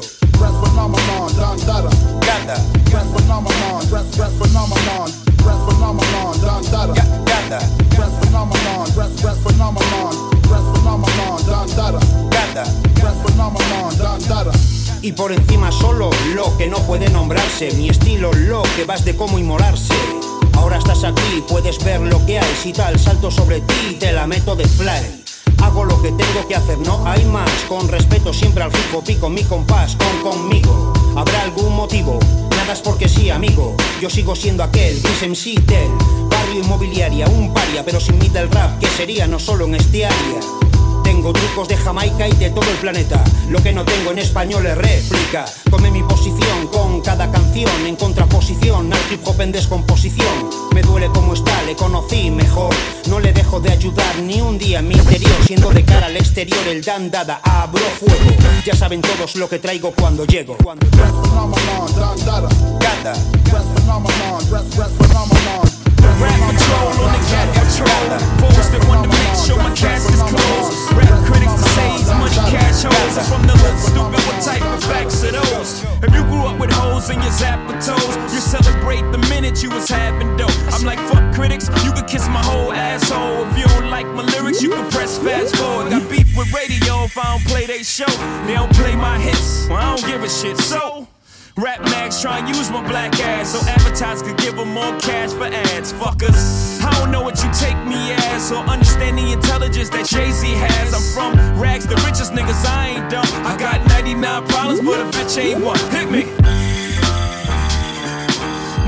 Y 15.01 15.12
por 15.12 15.32
encima 15.32 15.71
solo 15.71 16.10
lo 16.34 16.58
que 16.58 16.67
no 16.67 16.77
puede 16.79 17.10
nombrarse. 17.10 17.71
Mi 17.73 17.89
estilo, 17.89 18.34
lo 18.34 18.63
que 18.75 18.86
vas 18.86 19.05
de 19.05 19.15
cómo 19.15 19.38
inmolarse. 19.38 19.93
Ahora 20.59 20.77
estás 20.77 21.05
aquí, 21.05 21.41
puedes 21.47 21.81
ver 21.85 22.01
lo 22.01 22.23
que 22.25 22.37
hay. 22.37 22.55
Si 22.61 22.73
tal, 22.73 22.99
salto 22.99 23.31
sobre 23.31 23.61
ti 23.61 23.95
te 23.97 24.11
la 24.11 24.27
meto 24.27 24.57
de 24.57 24.67
fly. 24.67 25.23
Hago 25.63 25.85
lo 25.85 26.01
que 26.01 26.11
tengo 26.11 26.47
que 26.49 26.55
hacer, 26.55 26.77
no 26.79 27.07
hay 27.07 27.23
más. 27.25 27.49
Con 27.69 27.87
respeto 27.87 28.33
siempre 28.33 28.63
al 28.63 28.71
fijo, 28.71 29.01
pico 29.01 29.29
mi 29.29 29.43
compás, 29.43 29.95
con 29.95 30.31
conmigo. 30.31 30.93
Habrá 31.15 31.43
algún 31.43 31.73
motivo, 31.75 32.19
nada 32.51 32.73
es 32.73 32.81
porque 32.81 33.07
sí, 33.07 33.29
amigo. 33.29 33.75
Yo 34.01 34.09
sigo 34.09 34.35
siendo 34.35 34.61
aquel, 34.61 35.01
Gris 35.01 35.29
MC 35.29 35.61
del 35.65 35.91
barrio 36.29 36.61
inmobiliaria, 36.61 37.27
un 37.27 37.53
paria, 37.53 37.85
pero 37.85 38.01
sin 38.01 38.17
mí 38.19 38.27
del 38.27 38.51
rap, 38.51 38.79
que 38.79 38.87
sería 38.87 39.27
no 39.27 39.39
solo 39.39 39.65
en 39.65 39.75
este 39.75 40.05
área. 40.05 40.39
Tengo 41.19 41.34
trucos 41.34 41.67
de 41.67 41.75
Jamaica 41.75 42.29
y 42.29 42.32
de 42.32 42.49
todo 42.49 42.71
el 42.71 42.77
planeta. 42.77 43.21
Lo 43.49 43.62
que 43.62 43.73
no 43.73 43.84
tengo 43.84 44.12
en 44.12 44.19
español 44.19 44.65
es 44.65 44.77
réplica. 44.77 45.43
Tomé 45.69 45.91
mi 45.91 46.01
posición 46.01 46.67
con 46.71 47.01
cada 47.01 47.29
canción 47.29 47.69
en 47.86 47.97
contraposición 47.97 48.93
al 48.93 48.99
hip 49.12 49.19
hop 49.27 49.41
en 49.41 49.51
descomposición. 49.51 50.49
Me 50.73 50.82
duele 50.82 51.10
como 51.10 51.34
está, 51.34 51.62
le 51.63 51.75
conocí 51.75 52.32
mejor. 52.32 52.73
No 53.10 53.19
le 53.19 53.34
dejo 53.34 53.60
de 53.60 53.69
ayudar 53.69 54.17
ni 54.19 54.39
un 54.39 54.58
día 54.58 54.79
en 54.79 54.88
mi 54.88 54.95
interior. 54.95 55.36
Siendo 55.45 55.69
de 55.71 55.84
cara 55.84 56.05
al 56.05 56.15
exterior 56.15 56.65
el 56.69 56.82
dan 56.82 57.12
dada, 57.12 57.41
abro 57.43 57.84
fuego. 57.99 58.15
Ya 58.63 58.73
saben 58.73 59.01
todos 59.01 59.36
lo 59.36 59.49
que 59.49 59.60
traigo 59.60 59.91
cuando 59.91 60.23
llego. 60.23 60.55
Rap 66.21 66.39
patrol 66.47 66.88
on 67.03 67.12
the 67.13 67.21
my 69.57 69.71
cask 69.75 70.09
is. 70.09 70.21
Rap 70.95 71.13
critics 71.25 71.55
to 71.59 71.67
money 72.15 72.39
cash 72.51 72.83
holes. 72.83 73.15
From 73.29 73.43
the 73.43 73.55
hood, 73.55 73.77
stupid. 73.79 74.19
Type 74.39 74.63
of 74.63 74.83
facts 74.83 75.23
are 75.23 75.31
those? 75.31 75.83
If 76.01 76.15
you 76.15 76.23
grew 76.23 76.47
up 76.47 76.59
with 76.59 76.71
your 76.71 76.79
you 78.33 78.39
celebrate 78.39 79.01
the 79.12 79.17
minute 79.29 79.62
you 79.62 79.69
was 79.69 79.89
having 79.89 80.35
dope. 80.38 80.51
I'm 80.71 80.85
like, 80.85 80.99
fuck 81.12 81.33
critics, 81.35 81.67
you 81.83 81.91
can 81.91 82.05
kiss 82.05 82.27
my 82.27 82.43
whole 82.43 82.71
asshole. 82.71 83.45
If 83.47 83.57
you 83.57 83.65
don't 83.65 83.89
like 83.89 84.07
my 84.07 84.23
lyrics, 84.23 84.62
you 84.62 84.69
can 84.69 84.89
press 84.91 85.17
fast 85.17 85.55
forward. 85.57 85.89
Got 85.89 86.09
beef 86.09 86.35
with 86.38 86.51
radio 86.53 87.03
if 87.03 87.17
I 87.17 87.23
don't 87.23 87.45
play 87.45 87.65
show. 87.83 88.12
They 88.45 88.53
don't 88.53 88.73
play 88.73 88.95
my 88.95 89.19
hits, 89.19 89.69
I 89.69 89.95
don't 89.95 90.07
give 90.07 90.23
a 90.23 90.29
shit. 90.29 90.57
So. 90.57 90.98
Rap 91.59 91.81
mags 91.81 92.21
try 92.21 92.39
and 92.39 92.47
use 92.47 92.69
my 92.69 92.81
black 92.87 93.19
ass 93.19 93.51
so 93.51 93.59
advertisers 93.67 94.21
could 94.21 94.37
give 94.37 94.55
them 94.55 94.69
more 94.69 94.97
cash 94.99 95.33
for 95.33 95.43
ads. 95.43 95.91
Fuckers, 95.91 96.81
I 96.81 96.89
don't 96.97 97.11
know 97.11 97.21
what 97.21 97.43
you 97.43 97.51
take 97.51 97.75
me 97.85 98.13
as 98.31 98.49
or 98.49 98.59
understand 98.59 99.17
the 99.17 99.33
intelligence 99.33 99.89
that 99.89 100.05
Jay 100.05 100.31
Z 100.31 100.47
has. 100.47 100.93
I'm 100.93 101.01
from 101.13 101.59
rags, 101.59 101.85
the 101.85 101.95
richest 102.07 102.31
niggas, 102.31 102.65
I 102.65 102.95
ain't 102.95 103.11
dumb. 103.11 103.27
I 103.45 103.57
got 103.59 103.85
99 103.89 104.47
problems, 104.47 104.79
but 104.79 105.01
a 105.01 105.05
bitch 105.11 105.37
ain't 105.37 105.61
one. 105.61 105.77
Hit 105.91 106.09
me. 106.09 106.23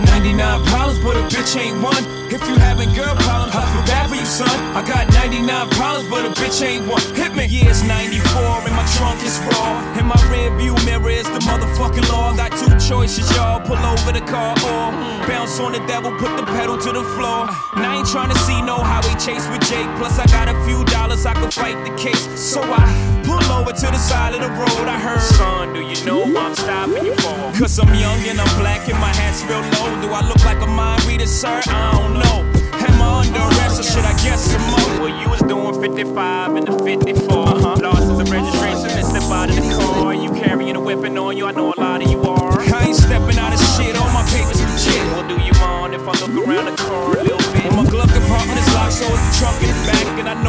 99 0.05 0.65
problems, 0.67 0.99
but 1.03 1.17
a 1.17 1.23
bitch 1.27 1.59
ain't 1.59 1.83
one. 1.83 2.20
If 2.31 2.47
you 2.47 2.55
having 2.55 2.87
girl 2.95 3.13
problems, 3.27 3.51
I 3.53 3.67
feel 3.75 3.83
bad 3.91 4.07
for 4.07 4.15
you, 4.15 4.23
son. 4.23 4.47
I 4.71 4.87
got 4.87 5.11
99 5.11 5.67
problems, 5.75 6.07
but 6.07 6.23
a 6.23 6.31
bitch 6.39 6.63
ain't 6.63 6.87
one. 6.87 7.03
Hit 7.11 7.35
me. 7.35 7.43
Yeah, 7.43 7.67
it's 7.67 7.83
94, 7.83 8.71
and 8.71 8.71
my 8.71 8.87
trunk 8.95 9.19
is 9.19 9.35
raw. 9.51 9.75
And 9.99 10.07
my 10.07 10.15
rear 10.31 10.47
view 10.55 10.71
mirror 10.87 11.11
is 11.11 11.27
the 11.27 11.43
motherfucking 11.43 12.07
law. 12.07 12.31
Got 12.33 12.55
two 12.55 12.71
choices, 12.79 13.27
y'all. 13.35 13.59
Pull 13.59 13.75
over 13.75 14.13
the 14.15 14.23
car 14.31 14.55
or 14.63 14.95
bounce 15.27 15.59
on 15.59 15.73
the 15.73 15.83
devil, 15.91 16.15
put 16.23 16.31
the 16.39 16.45
pedal 16.55 16.77
to 16.77 16.91
the 16.93 17.03
floor. 17.19 17.51
And 17.75 17.83
I 17.85 17.97
ain't 17.99 18.07
trying 18.07 18.31
to 18.31 18.39
see 18.47 18.61
no 18.61 18.77
highway 18.79 19.19
chase 19.19 19.43
with 19.51 19.67
Jake. 19.67 19.91
Plus, 19.99 20.17
I 20.17 20.25
got 20.31 20.47
a 20.47 20.55
few 20.63 20.85
dollars, 20.85 21.25
I 21.25 21.33
can 21.33 21.51
fight 21.51 21.83
the 21.83 21.91
case. 21.99 22.23
So 22.39 22.63
I 22.63 22.87
pull 23.27 23.43
over 23.51 23.73
to 23.73 23.87
the 23.91 23.99
side 23.99 24.35
of 24.35 24.39
the 24.39 24.51
road. 24.55 24.87
I 24.87 24.97
heard, 24.97 25.19
son, 25.19 25.73
do 25.73 25.81
you 25.81 25.99
know 26.05 26.23
I'm 26.23 26.55
stopping 26.55 27.03
you 27.03 27.15
for? 27.15 27.59
Cause 27.59 27.77
I'm 27.77 27.93
young 27.93 28.19
and 28.31 28.39
I'm 28.39 28.59
black 28.59 28.87
and 28.87 28.99
my 28.99 29.13
hat's 29.19 29.43
real 29.43 29.59
low. 29.75 30.01
Do 30.01 30.07
I 30.13 30.21
look 30.25 30.43
like 30.45 30.61
a 30.61 30.67
mind 30.67 31.03
reader, 31.03 31.27
sir? 31.27 31.59
I 31.67 31.91
don't 31.91 32.13
know. 32.13 32.20
Am 32.21 33.01
I 33.01 33.25
under 33.25 33.39
arrest 33.39 33.79
or 33.79 33.83
should 33.83 34.05
I 34.05 34.13
guess 34.23 34.51
some 34.51 34.61
more? 34.61 35.07
Well, 35.07 35.21
you 35.21 35.29
was 35.29 35.41
doing 35.41 35.79
55 35.81 36.55
and 36.55 36.67
the 36.67 36.77
54. 36.79 37.31
Uh-huh. 37.31 37.75
Lost 37.81 38.01
as 38.03 38.19
a 38.19 38.25
registration 38.31 38.97
and 38.97 39.05
step 39.05 39.23
out 39.31 39.49
of 39.49 39.55
the 39.55 39.75
car. 39.75 40.13
You 40.13 40.31
carrying 40.31 40.75
a 40.75 40.79
weapon 40.79 41.17
on 41.17 41.37
you, 41.37 41.45
I 41.45 41.51
know 41.51 41.73
a 41.73 41.79
lot 41.79 42.01
of 42.03 42.09
you 42.09 42.21
are. 42.23 42.61
I 42.61 42.87
ain't 42.87 42.95
stepping 42.95 43.37
out 43.37 43.53
of 43.53 43.59
shit, 43.75 43.95
all 43.95 44.09
my 44.13 44.23
papers 44.29 44.61
legit. 44.61 45.03
Well, 45.13 45.27
do 45.27 45.35
you 45.43 45.53
mind 45.59 45.93
if 45.93 46.07
I 46.07 46.13
look 46.25 46.47
around 46.47 46.65
the 46.65 46.75
car 46.75 47.17
a 47.17 47.23
little 47.23 47.51
bit? 47.53 47.63
Well, 47.65 47.83
my 47.83 47.89
glove 47.89 48.11
compartment 48.13 48.59
is 48.59 48.73
locked, 48.73 48.93
so 48.93 49.05
it's 49.05 49.21
the 49.21 49.33
trunk 49.39 49.61
in 49.63 49.69
the 49.69 49.85
back. 49.87 50.07
And 50.19 50.29
I 50.29 50.40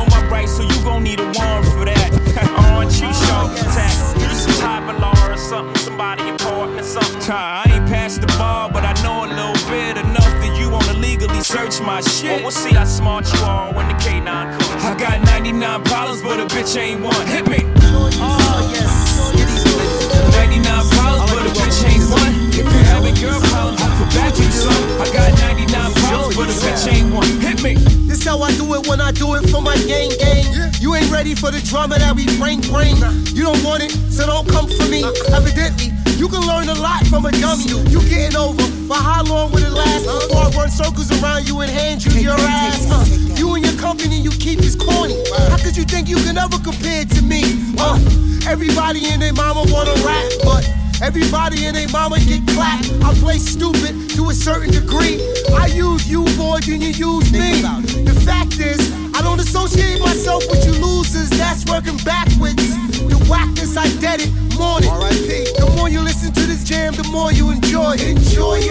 bitch 16.62 16.78
ain't 16.78 17.02
one. 17.02 17.26
Hit 17.26 17.48
me. 17.48 17.58
Oh, 17.82 18.70
yes. 18.70 19.34
99 20.38 20.62
problems, 20.94 21.32
but 21.32 21.42
a 21.42 21.50
bitch 21.58 21.82
ain't 21.90 22.06
one. 22.06 22.34
If 22.54 22.62
you 22.62 22.82
having 22.86 23.14
girl 23.18 23.40
problems, 23.50 23.82
I 23.82 24.06
bad 24.14 24.34
for 24.34 24.42
you, 24.42 24.50
son. 24.50 25.00
I 25.00 25.10
got 25.10 25.34
99 25.42 25.92
problems, 25.94 26.36
but 26.36 26.46
a 26.46 26.54
bitch 26.62 26.86
ain't 26.92 27.12
one. 27.12 27.26
Hit 27.40 27.62
me. 27.62 27.74
This 28.06 28.24
how 28.24 28.38
I 28.42 28.52
do 28.52 28.74
it 28.74 28.86
when 28.86 29.00
I 29.00 29.10
do 29.10 29.34
it 29.34 29.50
for 29.50 29.60
my 29.60 29.76
gang 29.90 30.10
gang. 30.18 30.46
You 30.78 30.94
ain't 30.94 31.10
ready 31.10 31.34
for 31.34 31.50
the 31.50 31.60
drama 31.62 31.98
that 31.98 32.14
we 32.14 32.26
bring 32.38 32.60
bring. 32.70 32.94
You 33.34 33.42
don't 33.42 33.62
want 33.64 33.82
it, 33.82 33.90
so 33.90 34.26
don't 34.26 34.46
come 34.48 34.68
for 34.68 34.86
me. 34.86 35.02
Evidently, 35.34 35.90
you 36.14 36.28
can 36.28 36.46
learn 36.46 36.68
a 36.68 36.78
lot 36.78 37.04
from 37.06 37.26
a 37.26 37.32
dummy. 37.32 37.66
You 37.90 37.98
getting 38.06 38.36
over, 38.36 38.62
but 38.92 39.00
how 39.00 39.24
long 39.24 39.50
will 39.50 39.64
it 39.64 39.72
last? 39.72 40.04
Before 40.04 40.44
I 40.44 40.50
run 40.50 40.70
circles 40.70 41.08
around 41.22 41.48
you 41.48 41.60
and 41.60 41.70
hand 41.70 42.04
you 42.04 42.12
your 42.20 42.36
ass. 42.36 42.84
Uh, 42.92 43.08
you 43.40 43.54
and 43.54 43.64
your 43.64 43.76
company 43.80 44.20
you 44.20 44.30
keep 44.32 44.58
is 44.60 44.76
corny. 44.76 45.16
How 45.48 45.56
could 45.56 45.78
you 45.78 45.84
think 45.84 46.10
you 46.10 46.16
can 46.16 46.36
ever 46.36 46.58
compare 46.58 47.06
to 47.06 47.22
me? 47.22 47.40
Uh, 47.78 47.96
everybody 48.46 49.00
and 49.08 49.22
their 49.22 49.32
mama 49.32 49.64
wanna 49.72 49.94
rap, 50.04 50.28
but 50.44 50.68
Everybody 51.02 51.66
and 51.66 51.74
their 51.74 51.88
mama 51.88 52.20
get 52.20 52.46
clapped. 52.54 52.86
I 53.02 53.12
play 53.14 53.38
stupid 53.38 54.08
to 54.10 54.30
a 54.30 54.34
certain 54.34 54.70
degree. 54.70 55.18
I 55.50 55.66
use 55.66 56.08
you 56.08 56.22
more 56.38 56.60
than 56.60 56.80
you 56.80 56.94
use 56.94 57.32
me. 57.32 57.58
The 58.06 58.14
fact 58.24 58.60
is, 58.60 58.78
I 59.12 59.20
don't 59.20 59.40
associate 59.40 59.98
myself 60.00 60.44
with 60.48 60.64
you 60.64 60.72
losers. 60.78 61.28
That's 61.30 61.64
working 61.66 61.96
backwards. 62.04 62.62
The 63.10 63.18
whackness 63.28 63.76
I 63.76 63.88
dead 63.98 64.20
it 64.20 64.30
morning. 64.62 64.90
The 65.58 65.72
more 65.76 65.88
you 65.88 66.00
listen 66.00 66.32
to 66.32 66.42
this 66.46 66.62
jam, 66.62 66.94
the 66.94 67.04
more 67.10 67.32
you 67.32 67.50
enjoy. 67.50 67.94
Enjoy 67.98 68.61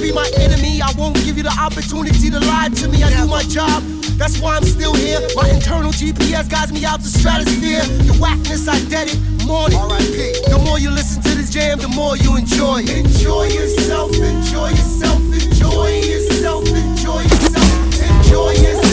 be 0.00 0.12
my 0.12 0.30
enemy. 0.38 0.80
I 0.80 0.92
won't 0.96 1.16
give 1.16 1.36
you 1.36 1.42
the 1.42 1.56
opportunity 1.60 2.30
to 2.30 2.40
lie 2.40 2.68
to 2.68 2.88
me. 2.88 3.02
I 3.02 3.10
do 3.10 3.26
my 3.26 3.42
job. 3.42 3.82
That's 4.16 4.40
why 4.40 4.56
I'm 4.56 4.64
still 4.64 4.94
here. 4.94 5.20
My 5.36 5.48
internal 5.48 5.92
GPS 5.92 6.48
guides 6.48 6.72
me 6.72 6.84
out 6.84 7.00
the 7.00 7.08
stratosphere. 7.08 7.84
Your 8.04 8.16
whackness, 8.16 8.66
I 8.68 8.80
dead 8.88 9.08
it. 9.08 9.18
Morning. 9.46 9.78
R.I.P. 9.78 10.50
The 10.50 10.60
more 10.64 10.78
you 10.78 10.90
listen 10.90 11.22
to 11.22 11.34
this 11.34 11.50
jam, 11.50 11.78
the 11.78 11.88
more 11.88 12.16
you 12.16 12.36
enjoy 12.36 12.82
it. 12.82 12.90
Enjoy 12.90 13.44
yourself, 13.44 14.12
enjoy 14.14 14.70
yourself, 14.70 15.20
enjoy 15.32 15.88
yourself, 16.00 16.66
enjoy 16.68 17.22
yourself, 17.22 18.00
enjoy 18.00 18.50
yourself. 18.52 18.89